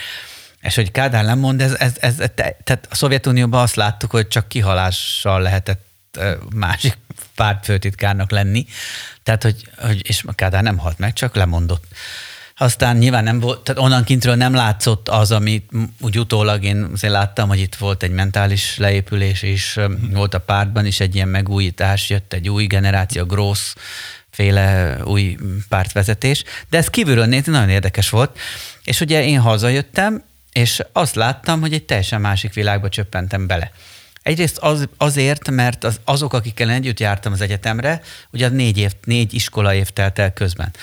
[0.60, 5.40] És hogy Kádár lemond, ez, ez, ez, tehát a Szovjetunióban azt láttuk, hogy csak kihalással
[5.40, 5.86] lehetett
[6.54, 6.98] másik
[7.34, 8.66] pártfőtitkárnak lenni.
[9.22, 11.84] Tehát, hogy, hogy és Kádár nem halt meg, csak lemondott.
[12.60, 17.12] Aztán nyilván nem volt, tehát onnan kintről nem látszott az, amit úgy utólag én azért
[17.12, 19.78] láttam, hogy itt volt egy mentális leépülés is,
[20.12, 23.74] volt a pártban is egy ilyen megújítás, jött egy új generáció, Gross
[24.30, 25.36] féle új
[25.68, 28.38] pártvezetés, de ez kívülről nézni nagyon érdekes volt,
[28.84, 30.22] és ugye én hazajöttem,
[30.58, 33.70] és azt láttam, hogy egy teljesen másik világba csöppentem bele.
[34.22, 39.34] Egyrészt az, azért, mert az, azok, akikkel együtt jártam az egyetemre, ugye négy, év, négy
[39.34, 40.74] iskola év telt el közben.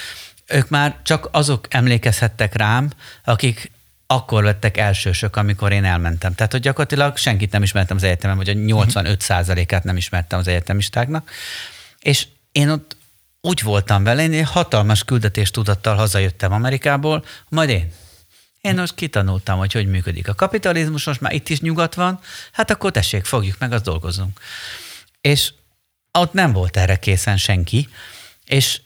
[0.48, 2.92] Ők már csak azok emlékezhettek rám,
[3.24, 3.72] akik
[4.08, 6.36] akkor lettek elsősök, amikor én elmentem.
[6.36, 11.32] Tehát, hogy gyakorlatilag senkit nem ismertem az egyetemen, vagy a 85%-át nem ismertem az egyetemistáknak.
[12.00, 12.98] És én ott
[13.42, 17.92] úgy voltam vele, én hatalmas küldetéstudattal hazajöttem Amerikából, majd én
[18.65, 22.19] én most kitanultam, hogy hogy működik a kapitalizmus, most már itt is nyugat van,
[22.51, 24.39] hát akkor tessék, fogjuk meg, azt dolgozunk.
[25.21, 25.54] És
[26.12, 27.89] ott nem volt erre készen senki,
[28.45, 28.82] és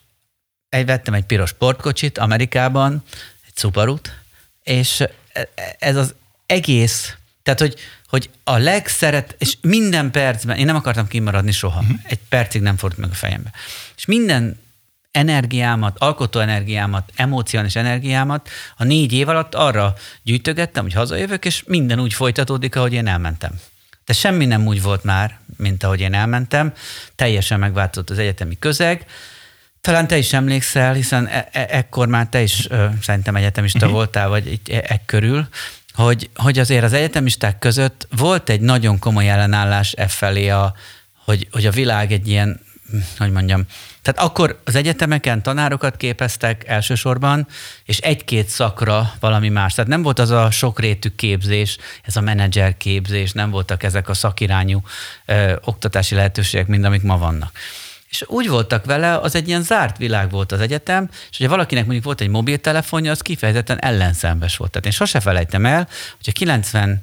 [0.70, 3.04] egy vettem egy piros sportkocsit Amerikában,
[3.48, 4.20] egy Subaru-t,
[4.64, 5.04] és
[5.80, 6.16] ez az
[6.46, 7.76] egész, tehát hogy,
[8.08, 12.00] hogy a legszeret, és minden percben, én nem akartam kimaradni soha, uh-huh.
[12.04, 13.52] egy percig nem fordult meg a fejembe.
[13.98, 14.60] És minden
[15.12, 19.94] energiámat, alkotó energiámat, emocionális energiámat a négy év alatt arra
[20.24, 23.52] gyűjtögettem, hogy hazajövök, és minden úgy folytatódik, ahogy én elmentem.
[24.06, 26.74] De semmi nem úgy volt már, mint ahogy én elmentem.
[27.16, 29.06] Teljesen megváltozott az egyetemi közeg.
[29.82, 33.94] Talán te is emlékszel, hiszen e- e- ekkor már te is ö, szerintem egyetemista uh-huh.
[33.94, 35.48] voltál, vagy egy e- e- körül,
[35.94, 40.74] hogy, hogy azért az egyetemisták között volt egy nagyon komoly ellenállás e felé, a,
[41.26, 42.60] hogy, hogy a világ egy ilyen,
[43.18, 43.66] hogy mondjam,
[44.02, 47.48] tehát akkor az egyetemeken tanárokat képeztek elsősorban,
[47.84, 49.74] és egy-két szakra valami más.
[49.74, 54.14] Tehát nem volt az a sokrétű képzés, ez a menedzser képzés, nem voltak ezek a
[54.14, 54.82] szakirányú
[55.26, 57.52] ö, oktatási lehetőségek, mint amik ma vannak.
[58.10, 61.84] És úgy voltak vele, az egy ilyen zárt világ volt az egyetem, és hogyha valakinek
[61.84, 64.72] mondjuk volt egy mobiltelefonja, az kifejezetten ellenszembes volt.
[64.72, 67.02] Tehát én sose felejtem el, hogyha 90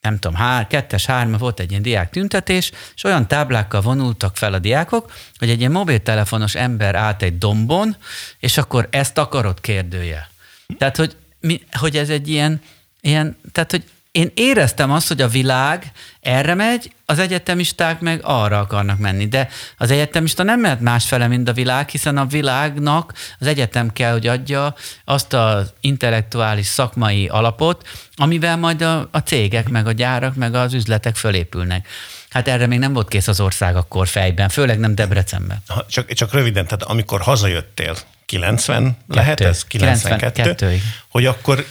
[0.00, 4.52] nem tudom, hár, kettes, hárma volt egy ilyen diák tüntetés, és olyan táblákkal vonultak fel
[4.52, 7.96] a diákok, hogy egy ilyen mobiltelefonos ember állt egy dombon,
[8.38, 10.30] és akkor ezt akarod kérdője.
[10.78, 12.62] Tehát, hogy, mi, hogy ez egy ilyen,
[13.00, 18.58] ilyen, tehát, hogy én éreztem azt, hogy a világ erre megy, az egyetemisták meg arra
[18.58, 19.28] akarnak menni.
[19.28, 24.12] De az egyetemista nem mehet másfele, mint a világ, hiszen a világnak az egyetem kell,
[24.12, 30.34] hogy adja azt az intellektuális szakmai alapot, amivel majd a, a cégek, meg a gyárak,
[30.34, 31.88] meg az üzletek fölépülnek.
[32.30, 35.62] Hát erre még nem volt kész az ország akkor fejben, főleg nem Debrecenben.
[35.66, 37.96] Ha, csak, csak röviden, tehát amikor hazajöttél,
[38.26, 39.64] 90 lehet ez?
[39.64, 40.54] 92?
[40.54, 41.66] 92 hogy akkor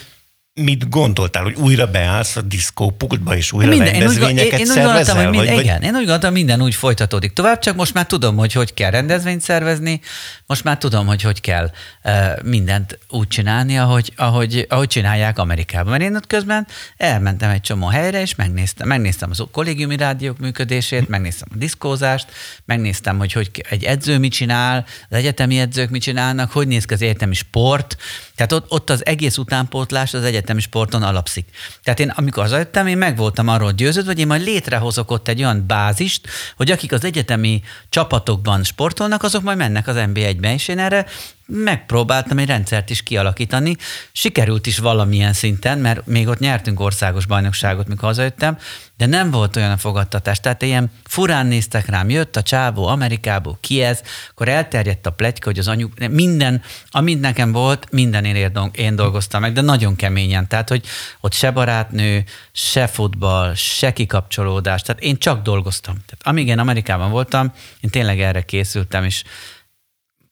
[0.60, 4.78] mit gondoltál, hogy újra beállsz a diszkópultba, és újra minden, rendezvényeket én úgy, én, én
[4.78, 7.94] úgy gondoltam, hogy minden, vagy, igen, én úgy gondoltam, minden úgy folytatódik tovább, csak most
[7.94, 10.02] már tudom, hogy hogy kell rendezvényt szervezni,
[10.46, 11.72] most már tudom, hogy hogy kell
[12.04, 15.92] uh, mindent úgy csinálni, ahogy, ahogy, ahogy csinálják Amerikában.
[15.92, 16.68] Mert én ott közben
[16.98, 22.28] elmentem egy csomó helyre, és megnéztem, megnéztem az kollégiumi rádiók működését, megnéztem a diszkózást,
[22.66, 26.94] megnéztem, hogy, hogy egy edző mit csinál, az egyetemi edzők mit csinálnak, hogy néz ki
[26.94, 27.98] az egyetemi sport,
[28.36, 31.50] tehát ott, ott az egész utánpótlás az egyetemi sporton alapszik.
[31.84, 35.40] Tehát én, amikor hazajöttem, én meg voltam arról győződve, hogy én majd létrehozok ott egy
[35.40, 40.80] olyan bázist, hogy akik az egyetemi csapatokban sportolnak, azok majd mennek az NB1-be, és én
[40.80, 41.06] erre
[41.50, 43.76] megpróbáltam egy rendszert is kialakítani.
[44.12, 48.58] Sikerült is valamilyen szinten, mert még ott nyertünk országos bajnokságot, mikor hazajöttem,
[48.98, 50.40] de nem volt olyan a fogadtatás.
[50.40, 55.50] Tehát ilyen furán néztek rám, jött a csávó Amerikából, ki ez, akkor elterjedt a pletyka,
[55.50, 60.48] hogy az anyuk, minden, amit nekem volt, minden én, én dolgoztam meg, de nagyon keményen.
[60.48, 60.86] Tehát, hogy
[61.20, 65.94] ott se barátnő, se futball, se kikapcsolódás, tehát én csak dolgoztam.
[65.94, 69.24] Tehát amíg én Amerikában voltam, én tényleg erre készültem, és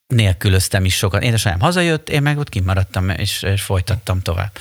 [0.07, 1.23] nélkülöztem is sokat.
[1.23, 4.51] Édesanyám hazajött, én meg ott kimaradtam, és, és folytattam tovább.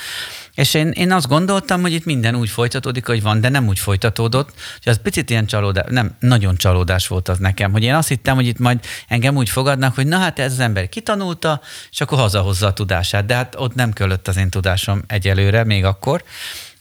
[0.54, 3.78] És én, én azt gondoltam, hogy itt minden úgy folytatódik, hogy van, de nem úgy
[3.78, 8.08] folytatódott, hogy az picit ilyen csalódás, nem, nagyon csalódás volt az nekem, hogy én azt
[8.08, 12.00] hittem, hogy itt majd engem úgy fogadnak, hogy na hát ez az ember kitanulta, és
[12.00, 16.24] akkor hazahozza a tudását, de hát ott nem kellett az én tudásom egyelőre, még akkor.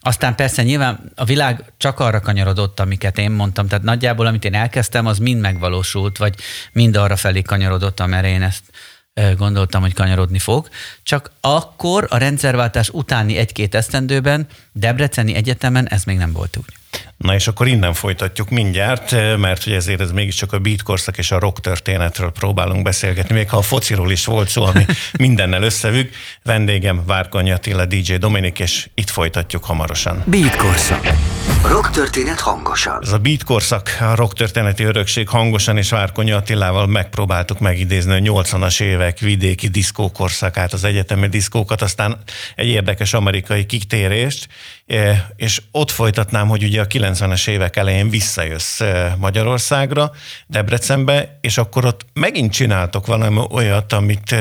[0.07, 4.53] Aztán persze nyilván a világ csak arra kanyarodott, amiket én mondtam, tehát nagyjából amit én
[4.53, 6.35] elkezdtem, az mind megvalósult, vagy
[6.71, 8.63] mind arra felé kanyarodott, amerre én ezt
[9.37, 10.69] gondoltam, hogy kanyarodni fog.
[11.03, 17.01] Csak akkor a rendszerváltás utáni egy-két esztendőben Debreceni Egyetemen ez még nem volt úgy.
[17.17, 21.31] Na és akkor innen folytatjuk mindjárt, mert hogy ezért ez mégiscsak a beat korszak és
[21.31, 24.85] a rock történetről próbálunk beszélgetni, még ha a fociról is volt szó, ami
[25.17, 26.09] mindennel összefügg.
[26.43, 30.23] Vendégem Várkonyi Attila, DJ Dominik, és itt folytatjuk hamarosan.
[30.25, 31.07] Beat korszak.
[31.67, 32.99] Rock történet hangosan.
[33.01, 38.33] Ez a beat korszak, a rock történeti örökség hangosan és Várkonyi Attilával megpróbáltuk megidézni a
[38.33, 42.17] 80-as évek vidéki diszkókorszakát, az egyetemi diszkókat, aztán
[42.55, 44.47] egy érdekes amerikai kiktérést,
[45.35, 48.81] és ott folytatnám, hogy ugye a 90-es évek elején visszajössz
[49.17, 50.11] Magyarországra,
[50.47, 54.35] Debrecenbe, és akkor ott megint csináltok valami olyat, amit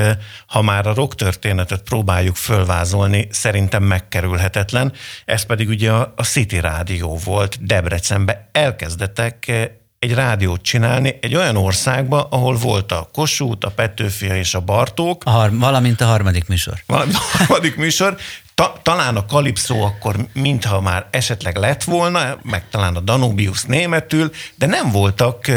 [0.47, 4.93] ha már a rock történetet próbáljuk fölvázolni, szerintem megkerülhetetlen.
[5.25, 8.49] Ez pedig ugye a City Rádió volt Debrecenbe.
[8.51, 9.51] Elkezdetek
[9.99, 15.21] egy rádiót csinálni egy olyan országba, ahol volt a Kossuth, a Petőfia és a Bartók.
[15.25, 16.73] A har- valamint a harmadik műsor.
[16.85, 18.17] Valamint a harmadik műsor,
[18.55, 24.31] Ta, talán a kalipszó akkor mintha már esetleg lett volna, meg talán a Danubius németül,
[24.55, 25.51] de nem voltak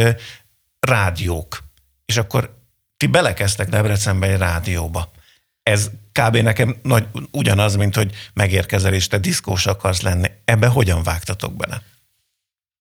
[0.80, 1.64] rádiók.
[2.06, 2.56] És akkor
[2.96, 5.10] ti belekezdtek Debrecenbe egy rádióba.
[5.62, 6.36] Ez kb.
[6.36, 10.30] nekem nagy, ugyanaz, mint hogy megérkezel és te diszkós akarsz lenni.
[10.44, 11.82] Ebbe hogyan vágtatok bele?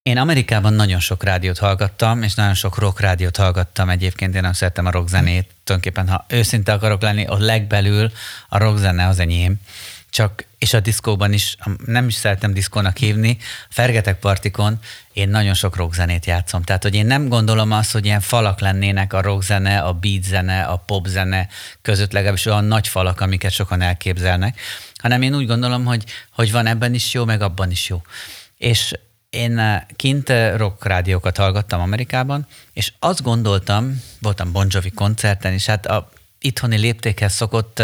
[0.02, 3.90] Én Amerikában nagyon sok rádiót hallgattam, és nagyon sok rock rádiót hallgattam.
[3.90, 5.56] Egyébként én nem szeretem a rock zenét.
[5.64, 8.12] Tulajdonképpen, ha őszinte akarok lenni, a legbelül
[8.50, 9.60] a rock zene az enyém
[10.18, 13.38] csak, és a diszkóban is, nem is szeretem diszkónak hívni,
[13.70, 14.80] Fergetek Partikon
[15.14, 16.62] én nagyon sok rockzenét játszom.
[16.62, 20.64] Tehát, hogy én nem gondolom azt, hogy ilyen falak lennének a rockzene, a beat zene,
[20.64, 21.48] a popzene
[21.82, 24.60] között, legalábbis olyan nagy falak, amiket sokan elképzelnek,
[24.96, 28.02] hanem én úgy gondolom, hogy, hogy van ebben is jó, meg abban is jó.
[28.58, 28.94] És
[29.30, 35.54] én eh, kint eh, rock rádiókat hallgattam Amerikában, és azt gondoltam, voltam Bon Jovi koncerten,
[35.54, 37.84] és hát a itthoni léptékhez szokott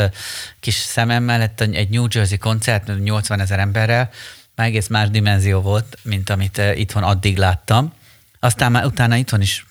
[0.60, 4.10] kis szemem mellett egy New Jersey koncert 80 ezer emberrel,
[4.56, 7.94] már egész más dimenzió volt, mint amit itthon addig láttam.
[8.40, 9.66] Aztán már utána itthon is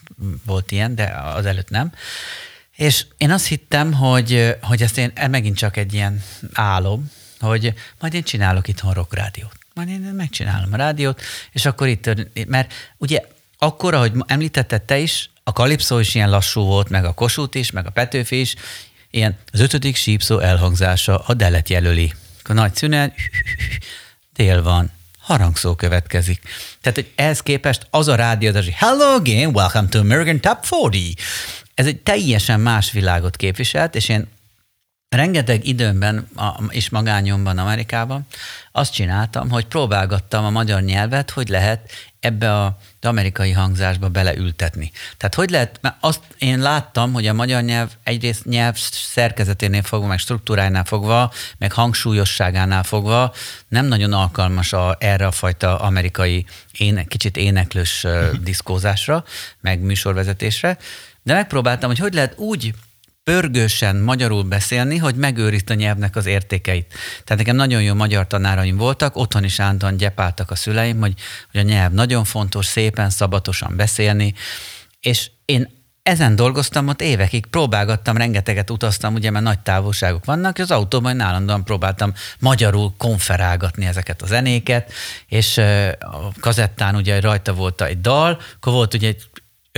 [0.47, 1.92] volt ilyen, de az előtt nem.
[2.77, 7.75] És én azt hittem, hogy, hogy ezt én e megint csak egy ilyen álom, hogy
[8.01, 9.59] majd én csinálok itthon rock rádiót.
[9.75, 12.11] Majd én megcsinálom a rádiót, és akkor itt,
[12.47, 13.21] mert ugye
[13.62, 17.70] akkor, ahogy említetted te is, a kalipszó is ilyen lassú volt, meg a kosút is,
[17.70, 18.55] meg a petőfi is,
[19.11, 22.12] ilyen az ötödik sípszó elhangzása a delet jelöli.
[22.44, 23.14] A nagy szünet,
[24.33, 26.42] dél van, harangszó következik.
[26.81, 31.14] Tehát, hogy ehhez képest az a rádióadás, hogy Hello again, welcome to American Top 40.
[31.75, 34.29] Ez egy teljesen más világot képviselt, és én
[35.09, 36.29] rengeteg időmben
[36.68, 38.27] és magányomban Amerikában
[38.72, 44.91] azt csináltam, hogy próbálgattam a magyar nyelvet, hogy lehet ebbe a az amerikai hangzásba beleültetni.
[45.17, 50.07] Tehát hogy lehet, mert azt én láttam, hogy a magyar nyelv egyrészt nyelv szerkezeténél fogva,
[50.07, 53.35] meg struktúrájánál fogva, meg hangsúlyosságánál fogva
[53.69, 58.07] nem nagyon alkalmas a, erre a fajta amerikai éne, kicsit éneklős
[58.43, 59.25] diszkózásra,
[59.61, 60.79] meg műsorvezetésre,
[61.23, 62.75] de megpróbáltam, hogy hogy lehet úgy
[63.25, 66.93] pörgősen magyarul beszélni, hogy megőrizd a nyelvnek az értékeit.
[67.25, 71.15] Tehát nekem nagyon jó magyar tanáraim voltak, otthon is állandóan gyepáltak a szüleim, hogy,
[71.53, 74.35] hogy a nyelv nagyon fontos, szépen, szabatosan beszélni,
[75.01, 80.63] és én ezen dolgoztam ott évekig, próbálgattam, rengeteget utaztam, ugye, mert nagy távolságok vannak, és
[80.63, 84.93] az autóban állandóan próbáltam magyarul konferálgatni ezeket a zenéket,
[85.27, 85.59] és
[85.99, 89.27] a kazettán ugye rajta volt egy dal, akkor volt ugye egy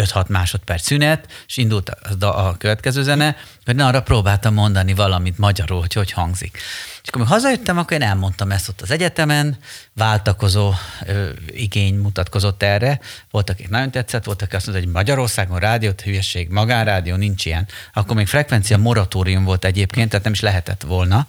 [0.01, 1.89] 5-6 másodperc szünet, és indult
[2.21, 6.59] a, a következő zene, hogy na, arra próbáltam mondani valamit magyarul, hogy hogy hangzik.
[7.05, 9.57] És akkor hazajöttem, akkor én elmondtam ezt ott az egyetemen,
[9.93, 10.73] váltakozó
[11.07, 13.01] ö, igény mutatkozott erre.
[13.31, 17.69] Voltak, akik nagyon tetszett, voltak, akik azt mondták, hogy Magyarországon rádiót, hülyeség, magánrádió nincs ilyen.
[17.93, 21.27] Akkor még frekvencia moratórium volt egyébként, tehát nem is lehetett volna.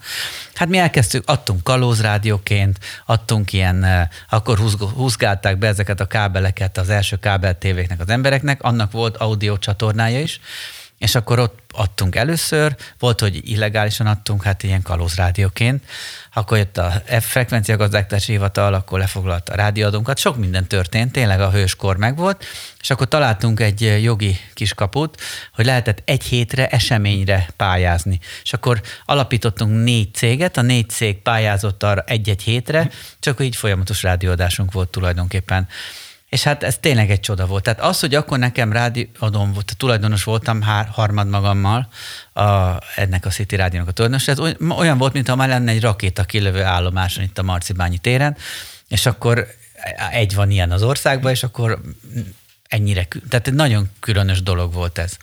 [0.54, 4.60] Hát mi elkezdtük, adtunk kalózrádióként, adtunk ilyen, akkor
[4.94, 10.20] húzgálták be ezeket a kábeleket az első kábel tévéknek az embereknek, annak volt audio csatornája
[10.20, 10.40] is,
[10.98, 15.84] és akkor ott adtunk először, volt, hogy illegálisan adtunk, hát ilyen kalózrádióként,
[16.34, 21.52] akkor jött a frekvencia gazdáltási hivatal, akkor lefoglalta a rádióadónkat, sok minden történt, tényleg a
[21.52, 22.46] hőskor megvolt,
[22.80, 25.22] és akkor találtunk egy jogi kiskaput,
[25.54, 28.20] hogy lehetett egy hétre eseményre pályázni.
[28.44, 34.04] És akkor alapítottunk négy céget, a négy cég pályázott arra egy-egy hétre, csak így folyamatos
[34.04, 35.68] rádióadásunk volt tulajdonképpen.
[36.36, 37.64] És hát ez tényleg egy csoda volt.
[37.64, 41.88] Tehát az, hogy akkor nekem rádióadom volt, tulajdonos voltam hár, harmad magammal
[42.34, 42.44] a,
[42.96, 46.64] ennek a City Rádiónak a tulajdonos, ez olyan volt, mintha már lenne egy rakéta kilövő
[46.64, 48.38] állomáson itt a Marcibányi téren,
[48.88, 49.48] és akkor
[50.12, 51.82] egy van ilyen az országban, és akkor
[52.68, 55.18] ennyire, tehát egy nagyon különös dolog volt ez.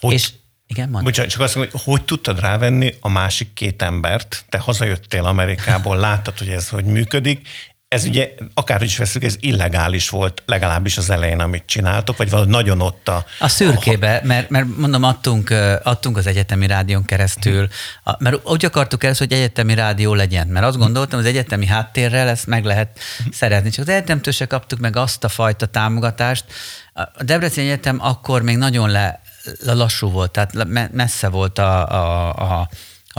[0.00, 0.30] Hogy, és
[0.66, 1.04] igen, mondj.
[1.04, 5.96] Bocsánat, csak azt mondom, hogy hogy tudtad rávenni a másik két embert, te hazajöttél Amerikából,
[5.96, 7.48] láttad, hogy ez hogy működik,
[7.90, 12.50] ez ugye, akár is veszük, ez illegális volt legalábbis az elején, amit csináltok, vagy valahogy
[12.50, 13.24] nagyon ott a...
[13.38, 14.26] A szürkébe, a...
[14.26, 17.68] mert, mert mondom, adtunk, adtunk az egyetemi rádión keresztül,
[18.04, 22.28] a, mert úgy akartuk ezt, hogy egyetemi rádió legyen, mert azt gondoltam, az egyetemi háttérrel
[22.28, 22.98] ezt meg lehet
[23.30, 26.44] szeretni, csak az egyetemtől se kaptuk meg azt a fajta támogatást.
[26.92, 29.20] A Debrecen Egyetem akkor még nagyon le,
[29.64, 30.54] lassú volt, tehát
[30.92, 32.68] messze volt a, a, a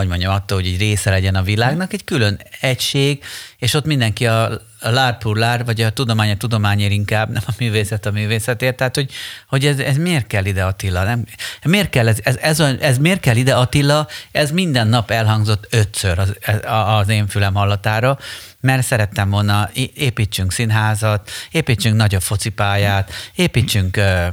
[0.02, 3.24] hogy mondjam, attól, hogy egy része legyen a világnak, egy külön egység,
[3.58, 7.52] és ott mindenki a, a lár lár, vagy a tudomány a tudományért inkább, nem a
[7.60, 8.76] művészet a művészetért.
[8.76, 9.12] Tehát, hogy,
[9.48, 11.04] hogy ez, ez miért kell ide Attila?
[11.04, 11.26] Nem?
[11.64, 14.08] Miért kell ez, ez, ez, ez, miért kell ide Attila?
[14.32, 16.36] Ez minden nap elhangzott ötször az,
[16.66, 18.18] az én fülem hallatára,
[18.62, 24.28] mert szerettem volna, építsünk színházat, építsünk nagyobb focipályát, építsünk uh,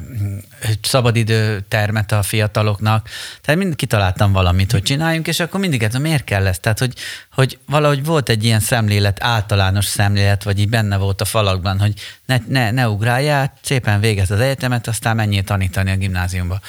[0.82, 3.08] szabadidőtermet a fiataloknak.
[3.40, 6.58] Tehát mind kitaláltam valamit, hogy csináljunk, és akkor mindig ez, miért kell ez?
[6.58, 6.94] Tehát, hogy,
[7.32, 11.94] hogy valahogy volt egy ilyen szemlélet, általános szemlélet, vagy így benne volt a falakban, hogy
[12.26, 16.60] ne, ne, ne ugráljál, szépen végez az egyetemet, aztán menjél tanítani a gimnáziumba.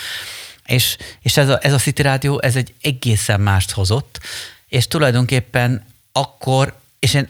[0.66, 4.20] És, és ez, a, ez a City Rádió, ez egy egészen mást hozott,
[4.68, 7.28] és tulajdonképpen akkor, és én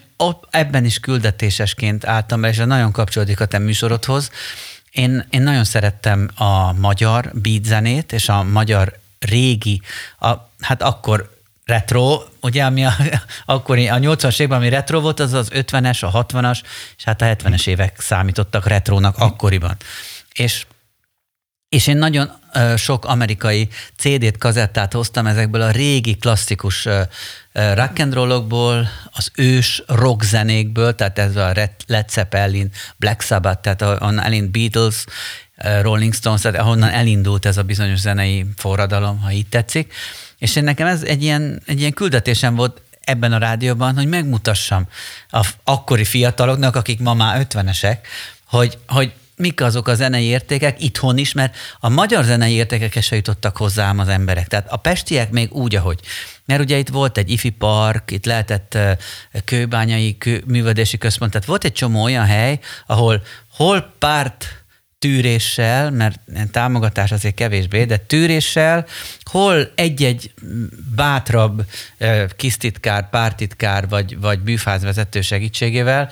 [0.49, 4.31] ebben is küldetésesként álltam be, és nagyon kapcsolódik a te műsorodhoz,
[4.91, 9.81] én, én nagyon szerettem a magyar beat zenét, és a magyar régi,
[10.19, 12.93] a, hát akkor retro, ugye, ami a,
[13.45, 16.61] akkor a 80-as években, ami retro volt, az az 50-es, a 60-as,
[16.97, 19.75] és hát a 70-es évek számítottak retrónak akkoriban.
[20.33, 20.65] És
[21.69, 27.01] és én nagyon uh, sok amerikai CD-t, kazettát hoztam ezekből a régi klasszikus uh,
[27.53, 31.53] rock and rollokból, az ős rock zenékből, tehát ez a
[31.87, 35.05] Led Zeppelin, Black Sabbath, tehát onnan elindult Beatles,
[35.81, 39.93] Rolling Stones, tehát ahonnan elindult ez a bizonyos zenei forradalom, ha így tetszik.
[40.37, 44.87] És én nekem ez egy ilyen, egy ilyen küldetésem volt ebben a rádióban, hogy megmutassam
[45.29, 48.07] a akkori fiataloknak, akik ma már ötvenesek,
[48.45, 53.15] hogy, hogy mik azok a zenei értékek itthon is, mert a magyar zenei értékek se
[53.15, 54.47] jutottak hozzám az emberek.
[54.47, 55.99] Tehát a pestiek még úgy, ahogy.
[56.45, 58.77] Mert ugye itt volt egy ifi park, itt lehetett
[59.45, 64.63] kőbányai kő, művelési központ, tehát volt egy csomó olyan hely, ahol hol párt
[64.99, 66.19] tűréssel, mert
[66.51, 68.85] támogatás azért kevésbé, de tűréssel,
[69.23, 70.33] hol egy-egy
[70.95, 71.65] bátrabb
[72.35, 76.11] kisztitkár, pártitkár vagy, vagy bűfázvezető segítségével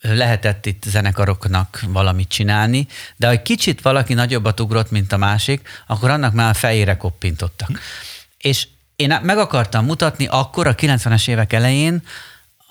[0.00, 2.86] lehetett itt zenekaroknak valamit csinálni,
[3.16, 6.96] de ha egy kicsit valaki nagyobbat ugrott, mint a másik, akkor annak már a fejére
[6.96, 7.70] koppintottak.
[8.38, 12.02] És én meg akartam mutatni akkor a 90-es évek elején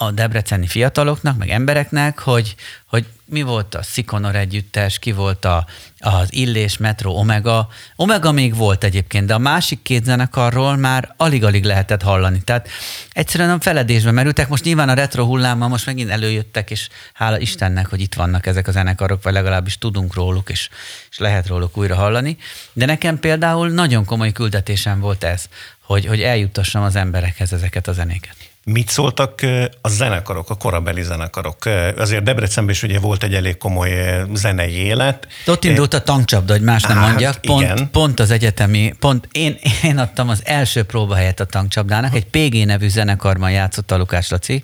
[0.02, 2.56] a debreceni fiataloknak, meg embereknek, hogy,
[2.86, 5.66] hogy mi volt a Szikonor együttes, ki volt a,
[6.00, 7.70] az Illés, Metro, Omega.
[7.96, 12.42] Omega még volt egyébként, de a másik két zenekarról már alig-alig lehetett hallani.
[12.42, 12.68] Tehát
[13.12, 14.48] egyszerűen a feledésbe merültek.
[14.48, 18.68] Most nyilván a retro hullámmal most megint előjöttek, és hála Istennek, hogy itt vannak ezek
[18.68, 20.70] a zenekarok, vagy legalábbis tudunk róluk, és,
[21.10, 22.38] és lehet róluk újra hallani.
[22.74, 25.46] De nekem például nagyon komoly küldetésem volt ez,
[25.82, 28.49] hogy, hogy eljuttassam az emberekhez ezeket a zenéket.
[28.72, 29.42] Mit szóltak
[29.82, 31.58] a zenekarok, a korabeli zenekarok?
[31.98, 33.92] Azért Debrecenben is ugye volt egy elég komoly
[34.34, 35.28] zenei élet.
[35.46, 37.42] Ott indult a tankcsapda, hogy más nem hát, mondjak.
[37.42, 37.90] Pont, igen.
[37.92, 42.88] pont az egyetemi, pont én, én adtam az első próbahelyet a tankcsapdának, egy PG nevű
[42.88, 44.64] zenekarban játszott a Lukás Laci,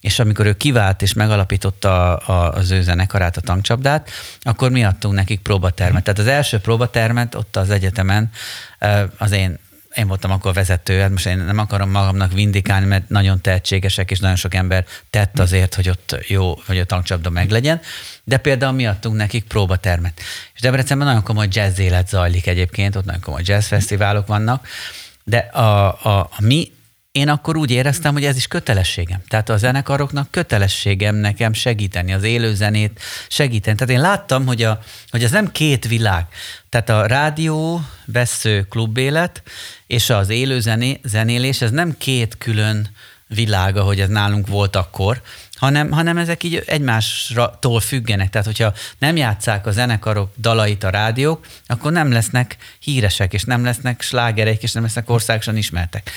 [0.00, 4.10] és amikor ő kivált és megalapította a, az ő zenekarát, a tankcsapdát,
[4.42, 6.04] akkor mi adtunk nekik próbatermet.
[6.04, 8.30] Tehát az első próbatermet ott az egyetemen
[9.18, 9.58] az én
[9.94, 14.18] én voltam akkor vezető, hát most én nem akarom magamnak vindikálni, mert nagyon tehetségesek, és
[14.18, 17.80] nagyon sok ember tett azért, hogy ott jó, hogy a tankcsapda meglegyen,
[18.24, 20.20] de például mi adtunk nekik próbatermet.
[20.54, 24.68] És Debrecenben nagyon komoly jazz élet zajlik egyébként, ott nagyon komoly jazz fesztiválok vannak,
[25.24, 26.72] de a, a, a mi
[27.14, 29.22] én akkor úgy éreztem, hogy ez is kötelességem.
[29.28, 33.76] Tehát a zenekaroknak kötelességem nekem segíteni az élőzenét, segíteni.
[33.76, 36.26] Tehát én láttam, hogy, a, hogy ez nem két világ.
[36.68, 39.42] Tehát a rádió, vesző klubélet
[39.86, 42.88] és az élő zené, zenélés, ez nem két külön
[43.26, 45.22] világ, ahogy ez nálunk volt akkor,
[45.54, 48.30] hanem, hanem ezek így egymástól függenek.
[48.30, 53.64] Tehát, hogyha nem játszák a zenekarok dalait a rádiók, akkor nem lesznek híresek, és nem
[53.64, 56.10] lesznek slágerek, és nem lesznek országosan ismertek.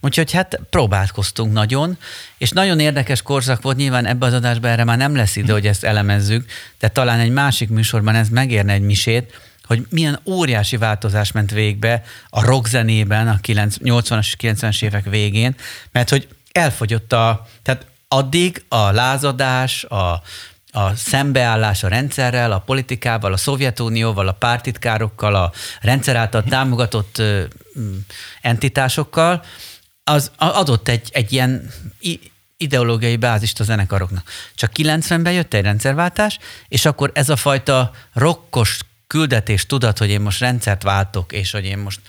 [0.00, 1.98] Úgyhogy hát próbálkoztunk nagyon,
[2.38, 5.66] és nagyon érdekes korszak volt, nyilván ebbe az adásban erre már nem lesz idő, hogy
[5.66, 11.32] ezt elemezzük, de talán egy másik műsorban ez megérne egy misét, hogy milyen óriási változás
[11.32, 15.54] ment végbe a rockzenében a 80-as, 90-es évek végén,
[15.92, 20.22] mert hogy elfogyott a, tehát addig a lázadás, a,
[20.70, 27.22] a szembeállás a rendszerrel, a politikával, a Szovjetunióval, a pártitkárokkal, a rendszer által támogatott
[28.40, 29.42] entitásokkal,
[30.10, 31.70] az adott egy, egy ilyen
[32.56, 34.30] ideológiai bázist a zenekaroknak.
[34.54, 36.38] Csak 90-ben jött egy rendszerváltás,
[36.68, 41.64] és akkor ez a fajta rokkos küldetés tudat, hogy én most rendszert váltok, és hogy
[41.64, 42.00] én most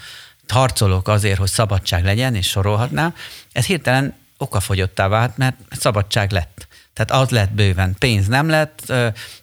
[0.48, 3.16] harcolok azért, hogy szabadság legyen, és sorolhatnám,
[3.52, 6.68] ez hirtelen okafogyottá vált, mert szabadság lett.
[6.93, 7.95] Tehát az lett bőven.
[8.00, 8.93] Pénz nem lett,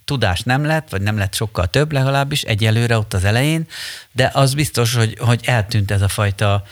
[0.05, 3.67] tudás nem lett, vagy nem lett sokkal több legalábbis, egyelőre ott az elején,
[4.13, 6.65] de az biztos, hogy, hogy eltűnt ez a fajta,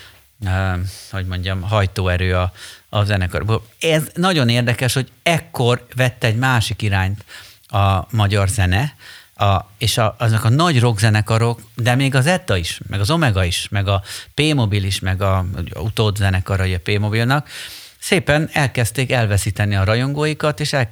[1.11, 2.53] hogy mondjam, hajtóerő a,
[2.88, 3.66] a zenekarból.
[3.80, 7.24] Ez nagyon érdekes, hogy ekkor vett egy másik irányt
[7.66, 8.95] a magyar zene,
[9.36, 13.45] a, és a, azok a nagy rockzenekarok, de még az ETA is, meg az Omega
[13.45, 14.03] is, meg a
[14.34, 15.38] P-Mobil is, meg a,
[15.74, 17.49] a utód zenekarai a P-Mobilnak,
[17.99, 20.90] szépen elkezdték elveszíteni a rajongóikat, és el,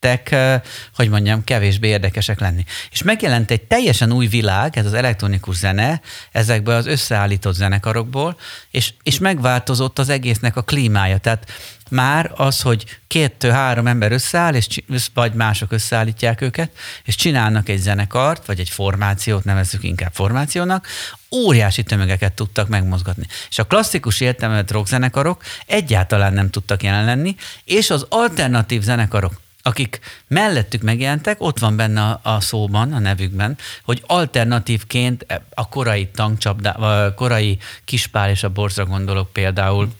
[0.00, 0.62] elkezdtek,
[0.94, 2.64] hogy mondjam, kevésbé érdekesek lenni.
[2.90, 6.00] És megjelent egy teljesen új világ, ez az elektronikus zene,
[6.32, 8.36] ezekből az összeállított zenekarokból,
[8.70, 11.18] és, és megváltozott az egésznek a klímája.
[11.18, 11.50] Tehát
[11.90, 14.82] már az, hogy két-három ember összeáll, és,
[15.14, 16.70] vagy mások összeállítják őket,
[17.04, 20.86] és csinálnak egy zenekart, vagy egy formációt, nevezzük inkább formációnak,
[21.30, 23.26] óriási tömegeket tudtak megmozgatni.
[23.50, 30.00] És a klasszikus értelmet rockzenekarok egyáltalán nem tudtak jelen lenni, és az alternatív zenekarok, akik
[30.28, 37.14] mellettük megjelentek, ott van benne a, szóban, a nevükben, hogy alternatívként a korai tankcsapda, a
[37.14, 39.92] korai kispál és a borzra gondolok például,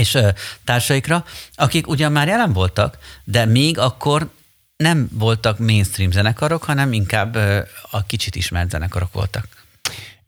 [0.00, 0.18] és
[0.64, 4.30] társaikra, akik ugyan már jelen voltak, de még akkor
[4.76, 7.34] nem voltak mainstream zenekarok, hanem inkább
[7.90, 9.59] a kicsit ismert zenekarok voltak.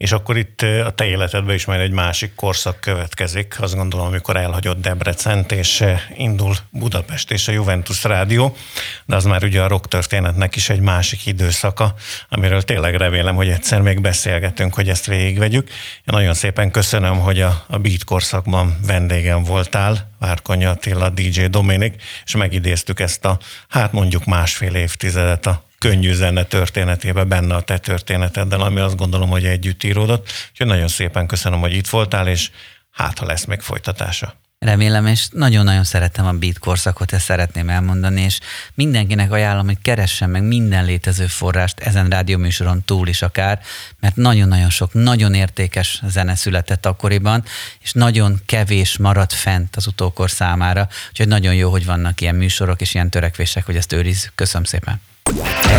[0.02, 4.36] És akkor itt a te életedben is majd egy másik korszak következik, azt gondolom, amikor
[4.36, 5.84] elhagyott Debrecent, és
[6.16, 8.56] indul Budapest és a Juventus Rádió,
[9.04, 11.94] de az már ugye a rock történetnek is egy másik időszaka,
[12.28, 15.68] amiről tényleg remélem, hogy egyszer még beszélgetünk, hogy ezt végigvegyük.
[15.68, 22.02] Én nagyon szépen köszönöm, hogy a, a Beat korszakban vendégem voltál, Várkonya Attila, DJ Dominik,
[22.24, 23.38] és megidéztük ezt a,
[23.68, 29.28] hát mondjuk másfél évtizedet a könnyű zene történetében benne a te történeteddel, ami azt gondolom,
[29.28, 30.32] hogy együtt íródott.
[30.50, 32.50] Úgyhogy nagyon szépen köszönöm, hogy itt voltál, és
[32.90, 34.34] hát ha lesz még folytatása.
[34.58, 38.40] Remélem, és nagyon-nagyon szeretem a beat korszakot, ezt szeretném elmondani, és
[38.74, 43.60] mindenkinek ajánlom, hogy keressen meg minden létező forrást ezen rádióműsoron túl is akár,
[44.00, 47.44] mert nagyon-nagyon sok, nagyon értékes zene született akkoriban,
[47.80, 52.80] és nagyon kevés maradt fent az utókor számára, úgyhogy nagyon jó, hogy vannak ilyen műsorok
[52.80, 54.32] és ilyen törekvések, hogy ezt őrizzük.
[54.34, 55.11] Köszönöm szépen!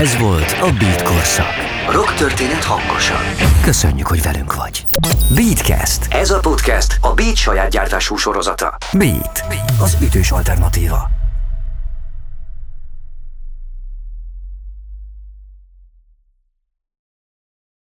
[0.01, 1.53] Ez volt a Beat Korszak.
[1.91, 3.21] Rock történet hangosan.
[3.63, 4.85] Köszönjük, hogy velünk vagy.
[5.35, 6.07] Beatcast.
[6.09, 8.77] Ez a podcast a Beat saját gyártású sorozata.
[8.93, 9.43] Beat.
[9.81, 11.09] Az ütős alternatíva.